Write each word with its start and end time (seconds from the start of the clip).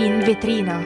In 0.00 0.20
vetrina. 0.24 0.78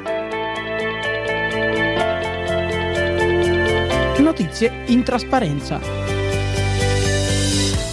Notizie 4.18 4.82
in 4.86 5.04
trasparenza. 5.04 5.78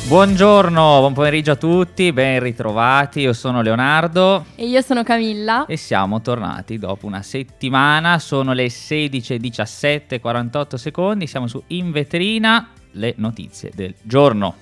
Buongiorno, 0.08 0.98
buon 0.98 1.14
pomeriggio 1.14 1.52
a 1.52 1.56
tutti, 1.58 2.12
ben 2.12 2.40
ritrovati. 2.40 3.20
Io 3.20 3.34
sono 3.34 3.62
Leonardo 3.62 4.46
E 4.56 4.66
io 4.66 4.82
sono 4.82 5.04
Camilla. 5.04 5.68
e 5.68 5.78
siamo 5.78 6.22
tornati 6.22 6.80
dopo 6.80 7.06
una 7.06 7.22
settimana. 7.22 8.18
Sono 8.18 8.54
le 8.54 8.70
16:17 8.70 10.20
48 10.20 10.76
secondi. 10.76 11.28
Siamo 11.28 11.46
su 11.46 11.62
In 11.68 11.92
vetrina, 11.92 12.70
le 12.94 13.14
notizie 13.18 13.70
del 13.76 13.94
giorno. 14.02 14.56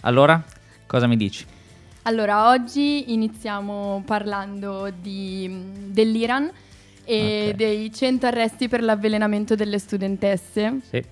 Allora, 0.00 0.44
cosa 0.86 1.06
mi 1.06 1.16
dici? 1.16 1.46
Allora, 2.06 2.50
oggi 2.50 3.12
iniziamo 3.12 4.00
parlando 4.06 4.92
di- 4.96 5.50
dell'Iran 5.88 6.48
e 7.04 7.48
Ok. 7.50 7.54
dei 7.56 7.92
100 7.92 8.26
arresti 8.26 8.68
per 8.68 8.80
l'avvelenamento 8.80 9.56
delle 9.56 9.80
studentesse. 9.80 10.78
Sì. 10.88 11.02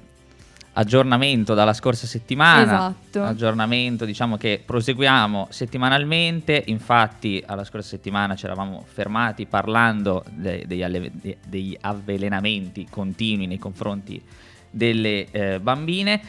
Aggiornamento 0.76 1.54
dalla 1.54 1.72
scorsa 1.72 2.06
settimana. 2.06 2.62
Esatto. 2.62 3.24
Aggiornamento, 3.24 4.04
diciamo 4.04 4.36
che 4.36 4.62
proseguiamo 4.64 5.48
settimanalmente. 5.50 6.62
Infatti, 6.66 7.42
alla 7.44 7.64
scorsa 7.64 7.88
settimana 7.88 8.36
ci 8.36 8.44
eravamo 8.44 8.84
fermati 8.86 9.46
parlando 9.46 10.24
de- 10.30 10.62
degli, 10.64 10.82
alle- 10.84 11.10
de- 11.12 11.38
degli 11.44 11.76
avvelenamenti 11.80 12.86
continui 12.88 13.48
nei 13.48 13.58
confronti 13.58 14.22
delle 14.70 15.26
eh, 15.32 15.58
bambine. 15.60 16.20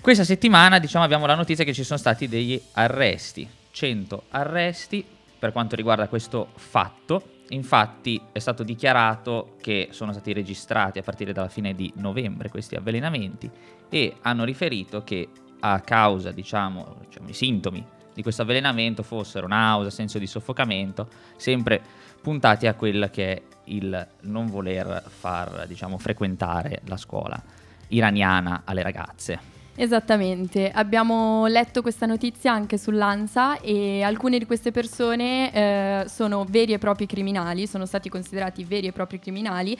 Questa 0.00 0.22
settimana, 0.22 0.78
diciamo, 0.78 1.04
abbiamo 1.04 1.26
la 1.26 1.34
notizia 1.34 1.64
che 1.64 1.72
ci 1.72 1.82
sono 1.82 1.98
stati 1.98 2.28
degli 2.28 2.60
arresti. 2.74 3.48
100 3.72 4.24
arresti 4.28 5.04
per 5.38 5.50
quanto 5.50 5.74
riguarda 5.74 6.06
questo 6.06 6.50
fatto. 6.54 7.40
Infatti 7.48 8.20
è 8.30 8.38
stato 8.38 8.62
dichiarato 8.62 9.56
che 9.60 9.88
sono 9.90 10.12
stati 10.12 10.32
registrati 10.32 11.00
a 11.00 11.02
partire 11.02 11.32
dalla 11.32 11.48
fine 11.48 11.74
di 11.74 11.92
novembre 11.96 12.48
questi 12.48 12.76
avvelenamenti 12.76 13.50
e 13.88 14.16
hanno 14.22 14.44
riferito 14.44 15.02
che 15.02 15.28
a 15.60 15.80
causa, 15.80 16.30
diciamo, 16.30 16.96
diciamo, 17.06 17.28
i 17.28 17.34
sintomi 17.34 17.84
di 18.14 18.22
questo 18.22 18.42
avvelenamento 18.42 19.02
fossero 19.02 19.46
nausea, 19.46 19.90
senso 19.90 20.18
di 20.18 20.26
soffocamento, 20.26 21.08
sempre 21.36 21.80
puntati 22.20 22.66
a 22.66 22.74
quella 22.74 23.10
che 23.10 23.32
è 23.32 23.42
il 23.64 24.08
non 24.22 24.46
voler 24.46 25.02
far, 25.06 25.66
diciamo, 25.66 25.98
frequentare 25.98 26.82
la 26.86 26.96
scuola 26.96 27.40
iraniana 27.88 28.62
alle 28.64 28.82
ragazze. 28.82 29.61
Esattamente, 29.74 30.70
abbiamo 30.70 31.46
letto 31.46 31.80
questa 31.80 32.04
notizia 32.04 32.52
anche 32.52 32.76
sull'ANSA 32.76 33.60
e 33.60 34.02
alcune 34.02 34.38
di 34.38 34.44
queste 34.44 34.70
persone 34.70 35.52
eh, 35.52 36.04
sono 36.08 36.44
veri 36.46 36.74
e 36.74 36.78
propri 36.78 37.06
criminali, 37.06 37.66
sono 37.66 37.86
stati 37.86 38.10
considerati 38.10 38.64
veri 38.64 38.88
e 38.88 38.92
propri 38.92 39.18
criminali 39.18 39.76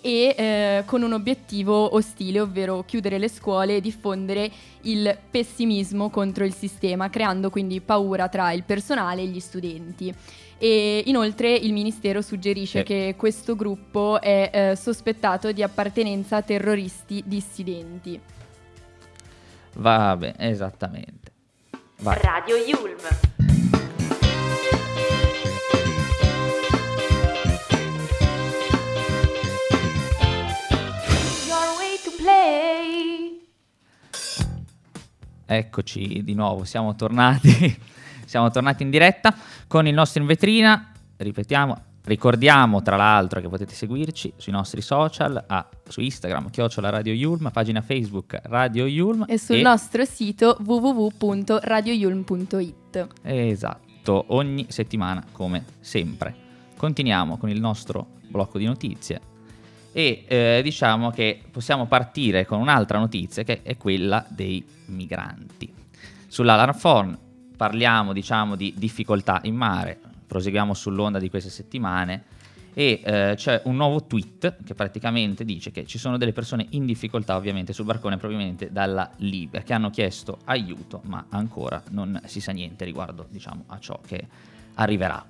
e 0.00 0.34
eh, 0.36 0.82
con 0.84 1.02
un 1.02 1.12
obiettivo 1.12 1.94
ostile, 1.94 2.40
ovvero 2.40 2.82
chiudere 2.84 3.18
le 3.18 3.28
scuole 3.28 3.76
e 3.76 3.80
diffondere 3.80 4.50
il 4.82 5.16
pessimismo 5.30 6.10
contro 6.10 6.44
il 6.44 6.52
sistema, 6.52 7.08
creando 7.08 7.48
quindi 7.48 7.80
paura 7.80 8.28
tra 8.28 8.50
il 8.50 8.64
personale 8.64 9.22
e 9.22 9.26
gli 9.26 9.40
studenti. 9.40 10.12
E 10.58 11.02
inoltre 11.06 11.54
il 11.54 11.72
Ministero 11.72 12.20
suggerisce 12.20 12.78
Sì. 12.78 12.84
che 12.84 13.14
questo 13.16 13.54
gruppo 13.54 14.20
è 14.20 14.50
eh, 14.52 14.76
sospettato 14.76 15.52
di 15.52 15.62
appartenenza 15.62 16.36
a 16.36 16.42
terroristi 16.42 17.22
dissidenti. 17.24 18.20
Va 19.78 20.16
bene, 20.16 20.36
esattamente. 20.38 21.32
Vai. 21.98 22.18
Radio 22.22 22.56
Yulm. 22.56 22.96
Your 31.46 31.76
way 31.78 31.98
to 32.02 32.10
play. 32.16 33.40
Eccoci 35.44 36.22
di 36.24 36.34
nuovo, 36.34 36.64
siamo 36.64 36.94
tornati, 36.94 37.78
siamo 38.24 38.50
tornati 38.50 38.82
in 38.82 38.88
diretta 38.88 39.34
con 39.66 39.86
il 39.86 39.92
nostro 39.92 40.22
in 40.22 40.26
vetrina, 40.26 40.90
ripetiamo, 41.18 41.82
ricordiamo 42.06 42.82
tra 42.82 42.96
l'altro 42.96 43.40
che 43.40 43.48
potete 43.48 43.74
seguirci 43.74 44.32
sui 44.36 44.52
nostri 44.52 44.80
social, 44.80 45.44
a- 45.46 45.68
su 45.86 46.00
Instagram, 46.00 46.50
chiocciola 46.50 46.88
Radio 46.88 47.12
Yulm, 47.12 47.50
pagina 47.52 47.82
Facebook 47.82 48.40
Radio 48.44 48.86
Yulm 48.86 49.26
E 49.28 49.38
sul 49.38 49.58
nostro 49.58 50.04
sito 50.04 50.56
www.radioyulm.it. 50.64 53.06
Esatto, 53.22 54.24
ogni 54.28 54.66
settimana 54.68 55.24
come 55.30 55.64
sempre. 55.80 56.34
Continuiamo 56.76 57.36
con 57.38 57.48
il 57.48 57.60
nostro 57.60 58.14
blocco 58.28 58.58
di 58.58 58.64
notizie 58.66 59.20
e 59.92 60.24
eh, 60.28 60.60
diciamo 60.62 61.10
che 61.10 61.40
possiamo 61.50 61.86
partire 61.86 62.44
con 62.44 62.60
un'altra 62.60 62.98
notizia 62.98 63.42
che 63.44 63.62
è 63.62 63.78
quella 63.78 64.22
dei 64.28 64.62
migranti. 64.86 65.72
Sull'Alarm 66.26 67.18
parliamo 67.56 68.12
diciamo 68.12 68.56
di 68.56 68.74
difficoltà 68.76 69.38
in 69.44 69.54
mare, 69.54 70.00
proseguiamo 70.26 70.74
sull'onda 70.74 71.18
di 71.18 71.30
queste 71.30 71.50
settimane 71.50 72.24
e 72.74 73.00
eh, 73.02 73.32
c'è 73.36 73.62
un 73.64 73.76
nuovo 73.76 74.04
tweet 74.04 74.56
che 74.62 74.74
praticamente 74.74 75.46
dice 75.46 75.70
che 75.70 75.86
ci 75.86 75.96
sono 75.96 76.18
delle 76.18 76.34
persone 76.34 76.66
in 76.70 76.84
difficoltà 76.84 77.34
ovviamente 77.34 77.72
sul 77.72 77.86
barcone 77.86 78.18
probabilmente 78.18 78.70
dalla 78.70 79.10
Libia 79.16 79.62
che 79.62 79.72
hanno 79.72 79.88
chiesto 79.88 80.40
aiuto 80.44 81.00
ma 81.04 81.24
ancora 81.30 81.82
non 81.92 82.20
si 82.26 82.40
sa 82.40 82.52
niente 82.52 82.84
riguardo 82.84 83.26
diciamo 83.30 83.64
a 83.68 83.78
ciò 83.78 83.98
che 84.06 84.26
arriverà. 84.74 85.24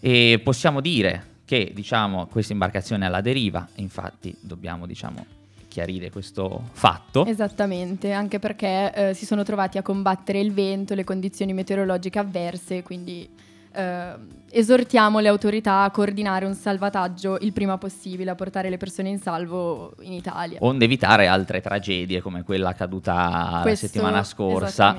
E 0.00 0.40
possiamo 0.42 0.80
dire 0.80 1.30
che 1.46 1.70
diciamo 1.74 2.26
questa 2.26 2.52
imbarcazione 2.52 3.04
è 3.04 3.08
alla 3.08 3.20
deriva, 3.20 3.66
infatti 3.76 4.36
dobbiamo 4.40 4.86
diciamo 4.86 5.24
chiarire 5.68 6.10
questo 6.10 6.68
fatto. 6.72 7.24
Esattamente, 7.24 8.12
anche 8.12 8.38
perché 8.38 8.92
eh, 8.94 9.14
si 9.14 9.24
sono 9.24 9.42
trovati 9.42 9.78
a 9.78 9.82
combattere 9.82 10.38
il 10.38 10.52
vento, 10.52 10.94
le 10.94 11.04
condizioni 11.04 11.54
meteorologiche 11.54 12.18
avverse, 12.18 12.82
quindi 12.82 13.26
eh, 13.72 14.14
esortiamo 14.50 15.18
le 15.18 15.28
autorità 15.28 15.82
a 15.82 15.90
coordinare 15.90 16.44
un 16.44 16.54
salvataggio 16.54 17.38
il 17.40 17.52
prima 17.52 17.78
possibile, 17.78 18.30
a 18.30 18.34
portare 18.34 18.68
le 18.70 18.76
persone 18.76 19.08
in 19.08 19.18
salvo 19.18 19.94
in 20.00 20.12
Italia. 20.12 20.58
Onde 20.60 20.84
evitare 20.84 21.26
altre 21.26 21.60
tragedie 21.60 22.20
come 22.20 22.42
quella 22.42 22.70
accaduta 22.70 23.14
la 23.14 23.60
Questo- 23.62 23.86
settimana 23.86 24.22
scorsa 24.24 24.96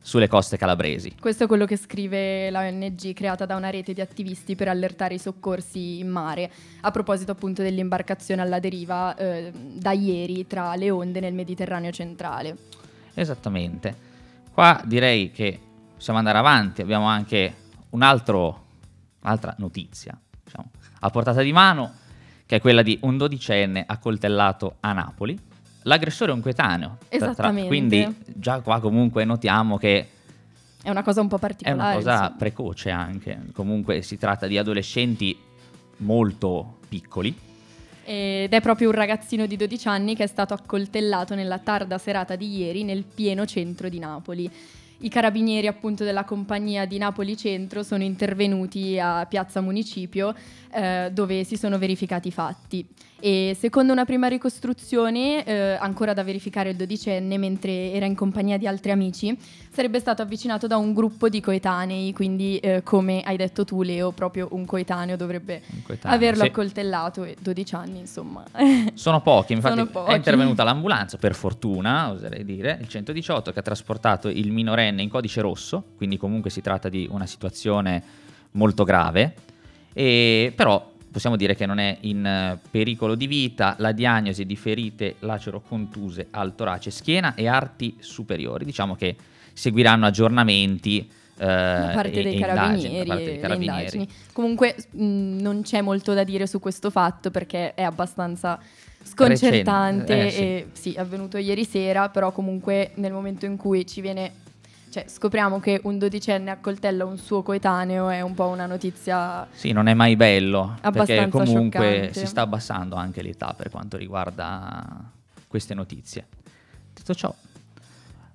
sulle 0.00 0.28
coste 0.28 0.56
calabresi. 0.56 1.14
Questo 1.20 1.44
è 1.44 1.46
quello 1.46 1.64
che 1.64 1.76
scrive 1.76 2.50
la 2.50 2.60
ONG 2.60 3.12
creata 3.12 3.46
da 3.46 3.54
una 3.56 3.70
rete 3.70 3.92
di 3.92 4.00
attivisti 4.00 4.56
per 4.56 4.68
allertare 4.68 5.14
i 5.14 5.18
soccorsi 5.18 6.00
in 6.00 6.08
mare, 6.08 6.50
a 6.80 6.90
proposito 6.90 7.32
appunto 7.32 7.62
dell'imbarcazione 7.62 8.42
alla 8.42 8.58
deriva 8.58 9.14
eh, 9.14 9.52
da 9.54 9.92
ieri 9.92 10.46
tra 10.46 10.74
le 10.74 10.90
onde 10.90 11.20
nel 11.20 11.34
Mediterraneo 11.34 11.92
centrale. 11.92 12.56
Esattamente. 13.14 14.08
Qua 14.52 14.82
direi 14.84 15.30
che 15.30 15.58
possiamo 15.94 16.18
andare 16.18 16.38
avanti, 16.38 16.80
abbiamo 16.82 17.06
anche 17.06 17.54
un 17.90 18.02
altro, 18.02 18.66
un'altra 19.22 19.54
notizia 19.58 20.18
diciamo, 20.44 20.70
a 21.00 21.10
portata 21.10 21.42
di 21.42 21.52
mano, 21.52 21.92
che 22.46 22.56
è 22.56 22.60
quella 22.60 22.82
di 22.82 22.98
un 23.02 23.16
dodicenne 23.16 23.84
accoltellato 23.86 24.76
a 24.80 24.92
Napoli. 24.92 25.38
L'aggressore 25.84 26.30
è 26.32 26.34
un 26.34 26.40
coetaneo. 26.42 26.98
tra- 27.08 27.18
tra- 27.18 27.30
Esattamente. 27.30 27.68
quindi 27.68 28.16
già 28.34 28.60
qua 28.60 28.80
comunque 28.80 29.24
notiamo 29.24 29.78
che 29.78 30.08
È 30.82 30.90
una 30.90 31.02
cosa 31.02 31.20
un 31.20 31.28
po' 31.28 31.36
è 31.36 31.40
particolare. 31.40 31.80
una 31.82 31.94
cosa 31.94 32.12
insomma. 32.12 32.36
precoce 32.36 32.90
anche. 32.90 33.38
Comunque 33.52 34.02
si 34.02 34.16
tratta 34.18 34.46
di 34.46 34.58
adolescenti 34.58 35.38
molto 35.98 36.78
piccoli. 36.88 37.34
Ed 38.04 38.52
è 38.52 38.60
proprio 38.60 38.88
un 38.88 38.94
ragazzino 38.94 39.46
di 39.46 39.56
12 39.56 39.86
anni 39.88 40.16
che 40.16 40.24
è 40.24 40.26
stato 40.26 40.52
accoltellato 40.52 41.34
nella 41.34 41.58
tarda 41.58 41.96
serata 41.98 42.34
di 42.34 42.56
ieri 42.58 42.82
nel 42.82 43.04
pieno 43.04 43.46
centro 43.46 43.88
di 43.88 43.98
Napoli. 43.98 44.50
I 45.02 45.08
carabinieri 45.08 45.66
appunto 45.66 46.04
della 46.04 46.24
compagnia 46.24 46.84
di 46.84 46.98
Napoli 46.98 47.36
Centro 47.36 47.82
sono 47.82 48.02
intervenuti 48.02 48.98
a 48.98 49.24
Piazza 49.26 49.62
Municipio 49.62 50.34
eh, 50.72 51.08
dove 51.10 51.44
si 51.44 51.56
sono 51.56 51.78
verificati 51.78 52.28
i 52.28 52.32
fatti 52.32 52.86
e 53.20 53.56
secondo 53.58 53.92
una 53.92 54.04
prima 54.04 54.26
ricostruzione 54.28 55.44
eh, 55.44 55.76
ancora 55.80 56.12
da 56.12 56.24
verificare 56.24 56.70
il 56.70 56.76
dodicenne 56.76 57.38
mentre 57.38 57.92
era 57.92 58.06
in 58.06 58.14
compagnia 58.14 58.58
di 58.58 58.66
altri 58.66 58.90
amici 58.90 59.36
sarebbe 59.70 60.00
stato 60.00 60.22
avvicinato 60.22 60.66
da 60.66 60.76
un 60.76 60.92
gruppo 60.92 61.28
di 61.28 61.40
coetanei 61.40 62.12
quindi 62.12 62.58
eh, 62.58 62.82
come 62.82 63.22
hai 63.22 63.36
detto 63.36 63.64
tu 63.64 63.82
Leo 63.82 64.10
proprio 64.12 64.48
un 64.52 64.64
coetaneo 64.64 65.16
dovrebbe 65.16 65.62
un 65.70 65.82
coetaneo, 65.82 66.16
averlo 66.16 66.42
sì. 66.42 66.48
accoltellato 66.48 67.24
e 67.24 67.36
12 67.40 67.74
anni 67.74 67.98
insomma 67.98 68.44
Sono 68.94 69.20
pochi, 69.20 69.52
infatti 69.52 69.78
Sono 69.78 69.90
pochi. 69.90 70.12
è 70.12 70.14
intervenuta 70.14 70.62
l'ambulanza, 70.62 71.16
per 71.16 71.34
fortuna, 71.34 72.10
oserei 72.10 72.44
dire, 72.44 72.78
il 72.80 72.88
118 72.88 73.52
che 73.52 73.58
ha 73.58 73.62
trasportato 73.62 74.28
il 74.28 74.52
minorenne 74.52 75.02
in 75.02 75.08
codice 75.08 75.40
rosso, 75.40 75.84
quindi 75.96 76.16
comunque 76.16 76.50
si 76.50 76.60
tratta 76.60 76.88
di 76.88 77.08
una 77.10 77.26
situazione 77.26 78.02
molto 78.52 78.84
grave, 78.84 79.34
e 79.92 80.52
però 80.54 80.89
possiamo 81.10 81.36
dire 81.36 81.54
che 81.54 81.66
non 81.66 81.78
è 81.78 81.98
in 82.02 82.24
eh, 82.24 82.58
pericolo 82.70 83.14
di 83.14 83.26
vita, 83.26 83.74
la 83.78 83.92
diagnosi 83.92 84.46
di 84.46 84.56
ferite 84.56 85.16
lacero-contuse 85.20 86.28
al 86.30 86.54
torace, 86.54 86.90
schiena 86.90 87.34
e 87.34 87.48
arti 87.48 87.96
superiori, 87.98 88.64
diciamo 88.64 88.94
che 88.94 89.16
seguiranno 89.52 90.06
aggiornamenti 90.06 90.98
eh, 91.00 91.46
da 91.46 91.92
parte 91.94 92.22
dei 92.22 92.34
indagini, 92.34 92.40
carabinieri, 92.40 92.98
da 92.98 93.14
parte 93.14 93.24
dei 93.24 93.40
carabinieri. 93.40 94.08
Comunque 94.32 94.76
mh, 94.90 95.40
non 95.40 95.62
c'è 95.62 95.80
molto 95.80 96.14
da 96.14 96.24
dire 96.24 96.46
su 96.46 96.60
questo 96.60 96.90
fatto 96.90 97.30
perché 97.30 97.74
è 97.74 97.82
abbastanza 97.82 98.60
sconcertante 99.02 100.14
Recente, 100.14 100.26
eh, 100.26 100.30
sì. 100.30 100.42
e 100.42 100.66
sì, 100.72 100.92
è 100.92 101.00
avvenuto 101.00 101.38
ieri 101.38 101.64
sera, 101.64 102.10
però 102.10 102.30
comunque 102.32 102.92
nel 102.96 103.12
momento 103.12 103.46
in 103.46 103.56
cui 103.56 103.86
ci 103.86 104.00
viene 104.00 104.32
cioè 104.90 105.04
scopriamo 105.06 105.60
che 105.60 105.80
un 105.84 105.98
dodicenne 105.98 106.50
accoltella 106.50 107.04
un 107.04 107.16
suo 107.16 107.42
coetaneo 107.42 108.08
è 108.08 108.20
un 108.20 108.34
po' 108.34 108.48
una 108.48 108.66
notizia 108.66 109.46
Sì, 109.52 109.70
non 109.70 109.86
è 109.86 109.94
mai 109.94 110.16
bello, 110.16 110.76
perché 110.80 111.28
comunque 111.28 111.80
scioccante. 111.80 112.12
si 112.12 112.26
sta 112.26 112.42
abbassando 112.42 112.96
anche 112.96 113.22
l'età 113.22 113.54
per 113.56 113.70
quanto 113.70 113.96
riguarda 113.96 114.84
queste 115.46 115.74
notizie. 115.74 116.26
Detto 116.92 117.14
ciò, 117.14 117.32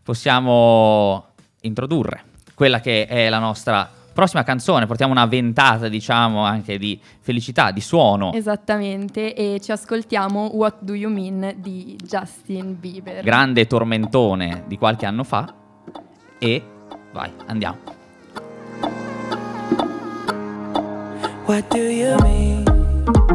possiamo 0.02 1.28
introdurre 1.62 2.24
quella 2.54 2.80
che 2.80 3.06
è 3.06 3.28
la 3.28 3.40
nostra 3.40 3.90
prossima 4.14 4.44
canzone, 4.44 4.86
portiamo 4.86 5.12
una 5.12 5.26
ventata, 5.26 5.90
diciamo, 5.90 6.46
anche 6.46 6.78
di 6.78 6.98
felicità, 7.20 7.72
di 7.72 7.82
suono. 7.82 8.32
esattamente 8.32 9.36
e 9.36 9.60
ci 9.60 9.74
ascoltiamo 9.74 10.52
What 10.54 10.78
Do 10.80 10.94
You 10.94 11.12
Mean 11.12 11.56
di 11.58 11.98
Justin 12.02 12.80
Bieber. 12.80 13.22
grande 13.26 13.68
tormentone 13.68 14.64
di 14.68 14.78
qualche 14.78 15.06
anno 15.06 15.26
fa 15.26 15.54
e 16.42 16.62
vai, 17.14 17.32
andiamo. 17.48 17.78
What 21.48 21.70
do 21.70 21.78
you 21.78 22.18
mean? 22.24 23.35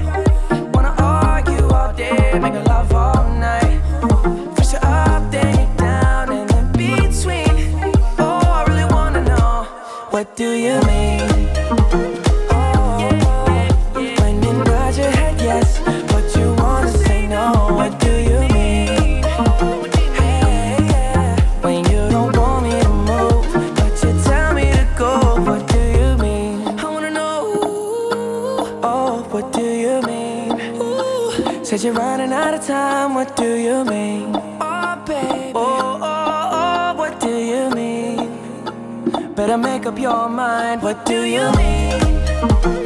Make 2.39 2.53
a 2.53 2.59
lover. 2.61 3.20
Time. 33.01 33.15
What 33.15 33.35
do 33.35 33.55
you 33.55 33.83
mean? 33.85 34.35
Oh, 34.61 35.03
baby. 35.07 35.51
Oh, 35.55 35.99
oh, 36.01 36.49
oh, 36.59 36.93
what 36.97 37.19
do 37.19 37.33
you 37.51 37.69
mean? 37.69 39.33
Better 39.35 39.57
make 39.57 39.85
up 39.85 39.97
your 39.97 40.29
mind. 40.29 40.81
What 40.81 41.05
do 41.05 41.23
you 41.23 41.51
mean? 41.57 42.80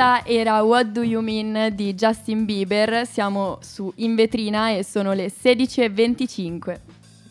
Questa 0.00 0.24
era 0.24 0.62
What 0.62 0.92
Do 0.92 1.02
You 1.02 1.20
Mean 1.20 1.74
di 1.74 1.92
Justin 1.92 2.46
Bieber, 2.46 3.06
siamo 3.06 3.58
su 3.60 3.92
In 3.96 4.14
Vetrina 4.14 4.70
e 4.70 4.82
sono 4.82 5.12
le 5.12 5.26
16.25. 5.26 6.80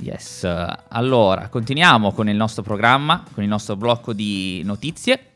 Yes. 0.01 0.43
Allora, 0.89 1.47
continuiamo 1.49 2.11
con 2.11 2.29
il 2.29 2.35
nostro 2.35 2.61
programma, 2.61 3.23
con 3.33 3.41
il 3.41 3.49
nostro 3.49 3.75
blocco 3.75 4.13
di 4.13 4.61
notizie. 4.65 5.31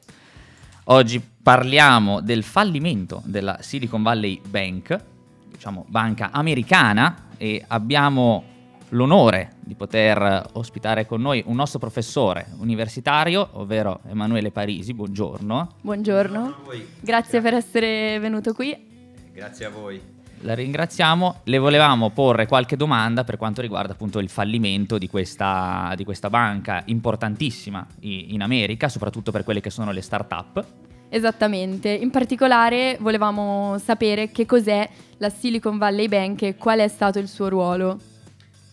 Oggi 0.83 1.19
parliamo 1.41 2.21
del 2.21 2.43
fallimento 2.43 3.23
della 3.25 3.57
Silicon 3.61 4.03
Valley 4.03 4.39
Bank, 4.47 5.03
diciamo 5.49 5.85
banca 5.87 6.29
americana, 6.31 7.29
e 7.37 7.65
abbiamo 7.67 8.43
l'onore 8.93 9.53
di 9.59 9.75
poter 9.75 10.49
ospitare 10.53 11.05
con 11.05 11.21
noi 11.21 11.43
un 11.45 11.55
nostro 11.55 11.79
professore 11.79 12.47
universitario, 12.57 13.49
ovvero 13.53 13.99
Emanuele 14.07 14.51
Parisi. 14.51 14.93
Buongiorno. 14.93 15.69
Buongiorno, 15.81 16.55
grazie 16.99 17.41
per 17.41 17.53
essere 17.53 18.19
venuto 18.19 18.53
qui. 18.53 18.91
Grazie 19.31 19.65
a 19.65 19.69
voi. 19.69 20.01
La 20.41 20.53
ringraziamo. 20.53 21.39
Le 21.43 21.57
volevamo 21.57 22.09
porre 22.09 22.47
qualche 22.47 22.75
domanda 22.75 23.23
per 23.23 23.37
quanto 23.37 23.61
riguarda 23.61 23.93
appunto 23.93 24.19
il 24.19 24.29
fallimento 24.29 24.97
di 24.97 25.07
questa, 25.07 25.93
di 25.95 26.03
questa 26.03 26.29
banca 26.29 26.83
importantissima 26.85 27.85
in 28.01 28.41
America, 28.41 28.89
soprattutto 28.89 29.31
per 29.31 29.43
quelle 29.43 29.61
che 29.61 29.69
sono 29.69 29.91
le 29.91 30.01
start-up. 30.01 30.65
Esattamente, 31.07 31.89
in 31.89 32.09
particolare 32.09 32.97
volevamo 32.99 33.77
sapere 33.77 34.31
che 34.31 34.45
cos'è 34.45 34.87
la 35.17 35.29
Silicon 35.29 35.77
Valley 35.77 36.09
Bank 36.09 36.41
e 36.41 36.57
qual 36.57 36.79
è 36.79 36.87
stato 36.89 37.19
il 37.19 37.29
suo 37.29 37.47
ruolo. 37.47 37.97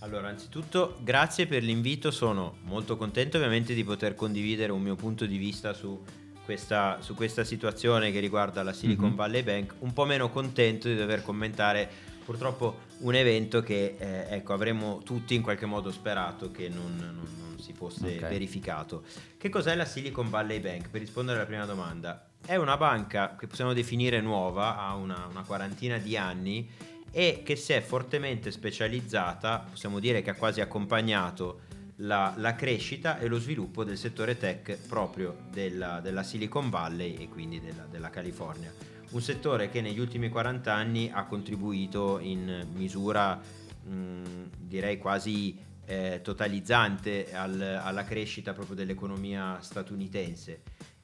Allora, 0.03 0.29
anzitutto 0.29 0.97
grazie 1.03 1.47
per 1.47 1.63
l'invito, 1.63 2.11
sono 2.11 2.57
molto 2.63 2.97
contento 2.97 3.37
ovviamente 3.37 3.75
di 3.75 3.85
poter 3.85 4.15
condividere 4.15 4.73
un 4.73 4.81
mio 4.81 4.95
punto 4.97 5.27
di 5.27 5.37
vista 5.37 5.75
su 5.75 6.03
questa, 6.45 6.99
su 7.01 7.15
questa 7.15 7.45
situazione 7.45 8.11
che 8.11 8.19
riguarda 8.19 8.63
la 8.63 8.73
Silicon 8.73 9.11
Mhm. 9.11 9.15
Valley 9.15 9.43
Bank, 9.43 9.75
un 9.81 9.93
po' 9.93 10.07
meno 10.07 10.31
contento 10.31 10.89
di 10.89 10.97
dover 10.97 11.23
commentare 11.23 11.89
purtroppo 12.25 12.79
un 13.01 13.15
evento 13.15 13.61
che 13.63 13.97
eh, 13.99 14.27
ecco, 14.37 14.55
avremmo 14.55 15.01
tutti 15.05 15.35
in 15.35 15.43
qualche 15.43 15.67
modo 15.67 15.91
sperato 15.93 16.51
che 16.51 16.69
non, 16.69 16.97
non- 16.97 17.29
non 17.39 17.59
si 17.61 17.73
fosse 17.75 18.07
Ok. 18.17 18.21
verificato. 18.29 19.03
Che 19.37 19.49
cos'è 19.51 19.75
la 19.75 19.85
Silicon 19.85 20.31
Valley 20.31 20.61
Bank? 20.61 20.89
Per 20.89 21.01
rispondere 21.01 21.39
alla 21.39 21.47
prima 21.47 21.67
domanda, 21.67 22.27
è 22.47 22.57
una 22.57 22.79
banca 22.79 23.37
che 23.39 23.47
possiamo 23.47 23.75
definire 23.75 24.21
nuova, 24.23 24.79
ha 24.79 24.95
una, 24.95 25.27
una 25.31 25.43
quarantina 25.43 25.99
di 25.99 26.17
anni 26.17 26.69
e 27.11 27.43
che 27.45 27.57
si 27.57 27.73
è 27.73 27.81
fortemente 27.81 28.51
specializzata, 28.51 29.67
possiamo 29.69 29.99
dire 29.99 30.23
che 30.23 30.31
ha 30.31 30.35
quasi 30.35 30.61
accompagnato 30.61 31.61
la, 31.97 32.35
la 32.37 32.55
crescita 32.55 33.19
e 33.19 33.27
lo 33.27 33.39
sviluppo 33.39 33.85
del 33.85 33.99
settore 33.99 34.37
tech 34.37 34.79
proprio 34.89 35.37
della, 35.51 36.01
della 36.01 36.23
Silicon 36.23 36.71
Valley 36.71 37.15
e 37.17 37.29
quindi 37.29 37.61
della, 37.61 37.87
della 37.91 38.11
California. 38.11 38.73
Un 39.11 39.21
settore 39.21 39.71
che 39.71 39.81
negli 39.81 39.99
ultimi 39.99 40.29
40 40.29 40.73
anni 40.73 41.11
ha 41.13 41.25
contribuito 41.25 42.19
in 42.21 42.67
misura 42.75 43.41
mh, 43.83 44.23
direi 44.57 44.99
quasi 44.99 45.59
eh, 45.85 46.21
totalizzante 46.23 47.35
al- 47.35 47.81
alla 47.83 48.05
crescita 48.05 48.53
proprio 48.53 48.77
dell'economia 48.77 49.59
statunitense. 49.61 50.63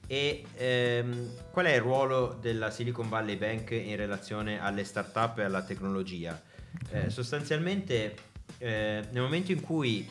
E 0.08 0.44
ehm, 0.54 1.30
qual 1.50 1.66
è 1.66 1.74
il 1.74 1.80
ruolo 1.80 2.36
della 2.40 2.70
Silicon 2.70 3.08
Valley 3.08 3.36
Bank 3.36 3.70
in 3.72 3.96
relazione 3.96 4.60
alle 4.60 4.84
start-up 4.84 5.38
e 5.38 5.42
alla 5.42 5.62
tecnologia? 5.62 6.40
Eh, 6.90 7.10
sostanzialmente 7.10 8.14
eh, 8.58 9.02
nel 9.10 9.22
momento 9.22 9.50
in 9.52 9.60
cui 9.60 10.08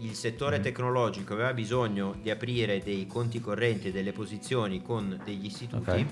il 0.00 0.14
settore 0.14 0.60
tecnologico 0.60 1.32
aveva 1.32 1.52
bisogno 1.52 2.16
di 2.20 2.30
aprire 2.30 2.82
dei 2.82 3.06
conti 3.06 3.40
correnti 3.40 3.88
e 3.88 3.92
delle 3.92 4.12
posizioni 4.12 4.82
con 4.82 5.20
degli 5.24 5.46
istituti, 5.46 5.90
Ok. 5.90 6.04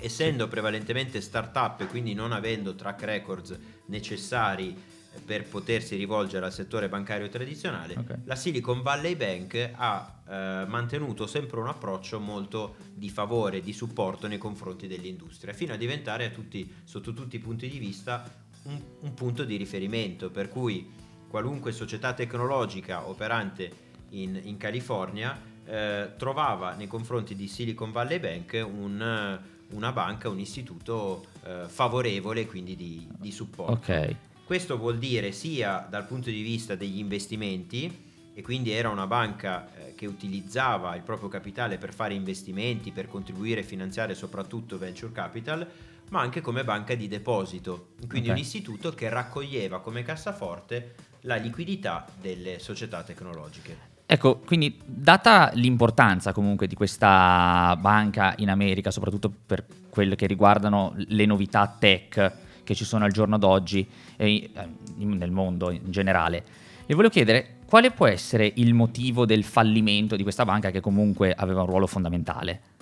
essendo 0.00 0.48
prevalentemente 0.48 1.20
start-up 1.20 1.82
e 1.82 1.86
quindi 1.86 2.14
non 2.14 2.32
avendo 2.32 2.74
track 2.74 3.02
records 3.04 3.56
necessari 3.86 4.76
per 5.24 5.44
potersi 5.48 5.96
rivolgere 5.96 6.44
al 6.46 6.52
settore 6.52 6.88
bancario 6.88 7.28
tradizionale, 7.28 7.94
Ok. 7.96 8.18
la 8.24 8.34
Silicon 8.36 8.82
Valley 8.82 9.16
Bank 9.16 9.70
ha 9.74 10.20
eh, 10.28 10.64
mantenuto 10.66 11.26
sempre 11.26 11.60
un 11.60 11.68
approccio 11.68 12.20
molto 12.20 12.76
di 12.94 13.08
favore, 13.10 13.60
di 13.60 13.72
supporto 13.72 14.26
nei 14.26 14.38
confronti 14.38 14.86
dell'industria, 14.86 15.52
fino 15.52 15.72
a 15.72 15.76
diventare 15.76 16.26
a 16.26 16.30
tutti- 16.30 16.70
sotto 16.84 17.12
tutti 17.12 17.36
i 17.36 17.40
punti 17.40 17.68
di 17.68 17.78
vista 17.78 18.24
un, 18.64 18.80
un 19.00 19.14
punto 19.14 19.44
di 19.44 19.56
riferimento, 19.56 20.30
per 20.30 20.48
cui 20.48 20.90
qualunque 21.28 21.72
società 21.72 22.12
tecnologica 22.14 23.08
operante 23.08 23.84
in, 24.10 24.40
in 24.42 24.56
California 24.56 25.38
eh, 25.64 26.12
trovava 26.16 26.74
nei 26.74 26.86
confronti 26.86 27.34
di 27.34 27.48
Silicon 27.48 27.90
Valley 27.92 28.20
Bank 28.20 28.64
un, 28.68 29.40
una 29.70 29.92
banca, 29.92 30.28
un 30.28 30.38
istituto 30.38 31.26
eh, 31.44 31.64
favorevole, 31.66 32.46
quindi 32.46 32.76
di, 32.76 33.06
di 33.18 33.32
supporto. 33.32 33.72
Ok. 33.72 34.14
Questo 34.46 34.78
vuol 34.78 34.98
dire 34.98 35.32
sia 35.32 35.84
dal 35.90 36.06
punto 36.06 36.30
di 36.30 36.40
vista 36.40 36.76
degli 36.76 37.00
investimenti, 37.00 38.04
e 38.32 38.42
quindi 38.42 38.70
era 38.70 38.88
una 38.90 39.08
banca 39.08 39.66
eh, 39.74 39.94
che 39.96 40.06
utilizzava 40.06 40.94
il 40.94 41.02
proprio 41.02 41.28
capitale 41.28 41.78
per 41.78 41.92
fare 41.92 42.14
investimenti, 42.14 42.92
per 42.92 43.08
contribuire 43.08 43.62
e 43.62 43.64
finanziare 43.64 44.14
soprattutto 44.14 44.78
venture 44.78 45.10
capital, 45.10 45.68
ma 46.10 46.20
anche 46.20 46.42
come 46.42 46.62
banca 46.62 46.94
di 46.94 47.08
deposito, 47.08 47.88
quindi 48.06 48.28
Ok. 48.28 48.34
un 48.36 48.40
istituto 48.40 48.94
che 48.94 49.08
raccoglieva 49.08 49.80
come 49.80 50.04
cassaforte 50.04 50.94
la 51.22 51.34
liquidità 51.34 52.06
delle 52.20 52.60
società 52.60 53.02
tecnologiche. 53.02 53.94
Ecco, 54.06 54.36
quindi 54.36 54.78
data 54.84 55.50
l'importanza 55.54 56.32
comunque 56.32 56.68
di 56.68 56.76
questa 56.76 57.76
banca 57.80 58.34
in 58.36 58.50
America, 58.50 58.92
soprattutto 58.92 59.28
per 59.44 59.66
quelle 59.90 60.14
che 60.14 60.28
riguardano 60.28 60.94
le 60.94 61.26
novità 61.26 61.66
tech 61.66 62.44
che 62.66 62.74
ci 62.74 62.84
sono 62.84 63.04
al 63.04 63.12
giorno 63.12 63.38
d'oggi 63.38 63.88
eh, 64.16 64.50
nel 64.96 65.30
mondo 65.30 65.70
in 65.70 65.90
generale, 65.90 66.44
le 66.84 66.94
volevo 66.94 67.12
chiedere 67.12 67.58
quale 67.64 67.92
può 67.92 68.06
essere 68.06 68.52
il 68.56 68.74
motivo 68.74 69.24
del 69.24 69.44
fallimento 69.44 70.16
di 70.16 70.22
questa 70.22 70.44
banca 70.44 70.70
che 70.70 70.80
comunque 70.80 71.32
aveva 71.32 71.62
un 71.62 71.68
ruolo 71.68 71.86
fondamentale. 71.86 72.74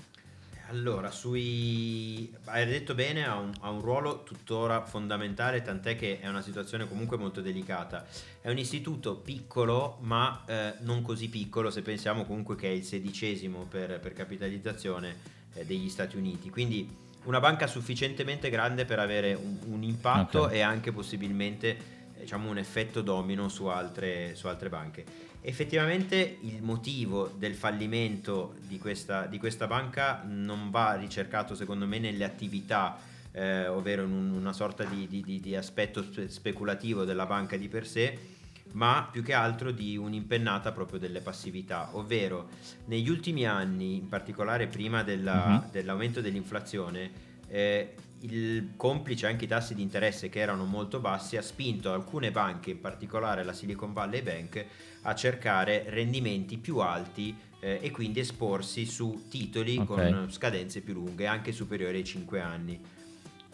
Allora, 0.68 1.10
sui... 1.10 2.34
hai 2.46 2.66
detto 2.66 2.94
bene, 2.94 3.24
ha 3.24 3.38
un, 3.38 3.52
ha 3.60 3.70
un 3.70 3.80
ruolo 3.80 4.24
tuttora 4.24 4.84
fondamentale, 4.84 5.62
tant'è 5.62 5.94
che 5.94 6.18
è 6.18 6.26
una 6.26 6.42
situazione 6.42 6.88
comunque 6.88 7.16
molto 7.16 7.40
delicata. 7.40 8.04
È 8.40 8.50
un 8.50 8.58
istituto 8.58 9.14
piccolo, 9.14 9.98
ma 10.00 10.42
eh, 10.46 10.74
non 10.80 11.02
così 11.02 11.28
piccolo 11.28 11.70
se 11.70 11.82
pensiamo 11.82 12.24
comunque 12.24 12.56
che 12.56 12.68
è 12.68 12.72
il 12.72 12.82
sedicesimo 12.82 13.66
per, 13.70 14.00
per 14.00 14.14
capitalizzazione 14.14 15.16
eh, 15.54 15.64
degli 15.64 15.88
Stati 15.88 16.16
Uniti. 16.16 16.50
Quindi 16.50 16.90
una 17.24 17.40
banca 17.40 17.66
sufficientemente 17.66 18.50
grande 18.50 18.84
per 18.84 18.98
avere 18.98 19.34
un, 19.34 19.58
un 19.66 19.82
impatto 19.82 20.42
Ok. 20.42 20.52
e 20.52 20.60
anche 20.60 20.92
possibilmente 20.92 21.68
eh, 22.16 22.20
diciamo, 22.20 22.50
un 22.50 22.58
effetto 22.58 23.02
domino 23.02 23.48
su 23.48 23.66
altre, 23.66 24.34
su 24.34 24.46
altre 24.46 24.68
banche. 24.68 25.04
Effettivamente 25.40 26.38
il 26.42 26.62
motivo 26.62 27.30
del 27.36 27.54
fallimento 27.54 28.54
di 28.66 28.78
questa, 28.78 29.26
di 29.26 29.38
questa 29.38 29.66
banca 29.66 30.22
non 30.26 30.70
va 30.70 30.94
ricercato 30.94 31.54
secondo 31.54 31.86
me 31.86 31.98
nelle 31.98 32.24
attività, 32.24 32.96
eh, 33.32 33.66
ovvero 33.68 34.04
in 34.04 34.12
un- 34.12 34.30
una 34.30 34.52
sorta 34.54 34.84
di, 34.84 35.06
di- 35.06 35.22
di- 35.22 35.40
di 35.40 35.54
aspetto 35.54 36.02
spe- 36.02 36.28
speculativo 36.30 37.04
della 37.04 37.26
banca 37.26 37.56
di 37.56 37.68
per 37.68 37.86
sé, 37.86 38.18
ma 38.74 39.08
più 39.10 39.22
che 39.22 39.32
altro 39.32 39.70
di 39.70 39.96
un'impennata 39.96 40.72
proprio 40.72 40.98
delle 40.98 41.20
passività, 41.20 41.90
ovvero 41.92 42.48
negli 42.86 43.08
ultimi 43.08 43.46
anni, 43.46 43.96
in 43.96 44.08
particolare 44.08 44.66
prima 44.66 45.02
della- 45.02 45.60
Mhm. 45.62 45.70
dell'aumento 45.70 46.20
dell'inflazione, 46.20 47.32
eh, 47.48 47.94
il 48.20 48.70
complice 48.76 49.26
anche 49.26 49.44
i 49.44 49.48
tassi 49.48 49.74
di 49.74 49.82
interesse 49.82 50.28
che 50.28 50.40
erano 50.40 50.64
molto 50.64 50.98
bassi 50.98 51.36
ha 51.36 51.42
spinto 51.42 51.92
alcune 51.92 52.30
banche, 52.30 52.70
in 52.70 52.80
particolare 52.80 53.44
la 53.44 53.52
Silicon 53.52 53.92
Valley 53.92 54.22
Bank, 54.22 54.64
a 55.02 55.14
cercare 55.14 55.84
rendimenti 55.88 56.56
più 56.56 56.78
alti 56.78 57.36
eh, 57.60 57.78
e 57.80 57.90
quindi 57.90 58.20
esporsi 58.20 58.84
su 58.86 59.24
titoli 59.30 59.78
Ok. 59.78 59.86
con 59.86 60.26
scadenze 60.30 60.80
più 60.80 60.94
lunghe, 60.94 61.26
anche 61.26 61.52
superiori 61.52 61.98
ai 61.98 62.04
5 62.04 62.40
anni. 62.40 62.78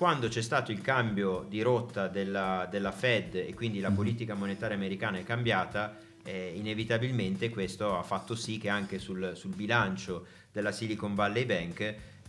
Quando 0.00 0.28
c'è 0.28 0.40
stato 0.40 0.72
il 0.72 0.80
cambio 0.80 1.44
di 1.46 1.60
rotta 1.60 2.08
della, 2.08 2.66
della 2.70 2.90
Fed 2.90 3.34
e 3.34 3.52
quindi 3.52 3.80
la 3.80 3.90
Mhm. 3.90 3.94
politica 3.96 4.32
monetaria 4.32 4.74
americana 4.74 5.18
è 5.18 5.24
cambiata, 5.24 5.94
eh, 6.24 6.54
inevitabilmente 6.56 7.50
questo 7.50 7.98
ha 7.98 8.02
fatto 8.02 8.34
sì 8.34 8.56
che 8.56 8.70
anche 8.70 8.98
sul, 8.98 9.32
sul 9.34 9.54
bilancio 9.54 10.24
della 10.52 10.72
Silicon 10.72 11.14
Valley 11.14 11.44
Bank 11.44 11.80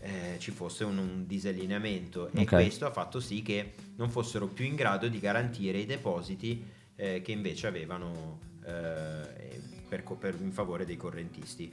eh, 0.01 0.35
ci 0.39 0.51
fosse 0.51 0.83
un, 0.83 0.97
un 0.97 1.25
disallineamento 1.25 2.29
e 2.33 2.41
Ok. 2.41 2.47
questo 2.49 2.85
ha 2.87 2.91
fatto 2.91 3.21
sì 3.21 3.41
che 3.41 3.71
non 3.95 4.09
fossero 4.09 4.47
più 4.47 4.65
in 4.65 4.75
grado 4.75 5.07
di 5.07 5.21
garantire 5.21 5.77
i 5.77 5.85
depositi 5.85 6.65
eh, 6.97 7.21
che 7.21 7.31
invece 7.31 7.67
avevano 7.67 8.37
eh, 8.65 9.61
per 9.87 10.03
per- 10.19 10.35
in 10.41 10.51
favore 10.51 10.83
dei 10.85 10.97
correntisti. 10.97 11.71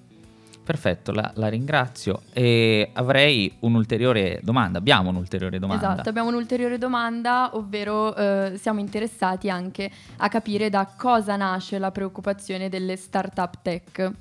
Perfetto, 0.68 1.12
la, 1.12 1.32
la 1.37 1.48
ringrazio 1.48 2.25
e 2.30 2.90
avrei 2.92 3.56
un'ulteriore 3.60 4.38
domanda, 4.42 4.76
abbiamo 4.76 5.08
un'ulteriore 5.08 5.58
domanda. 5.58 5.92
Esatto, 5.92 6.10
abbiamo 6.10 6.28
un'ulteriore 6.28 6.76
domanda, 6.76 7.56
ovvero 7.56 8.14
eh, 8.14 8.52
siamo 8.58 8.78
interessati 8.78 9.48
anche 9.48 9.90
a 10.18 10.28
capire 10.28 10.68
da 10.68 10.84
cosa 10.94 11.37
nasce 11.37 11.78
la 11.78 11.90
preoccupazione 11.90 12.68
delle 12.68 12.96
start-up 12.96 13.62
tech. 13.62 14.12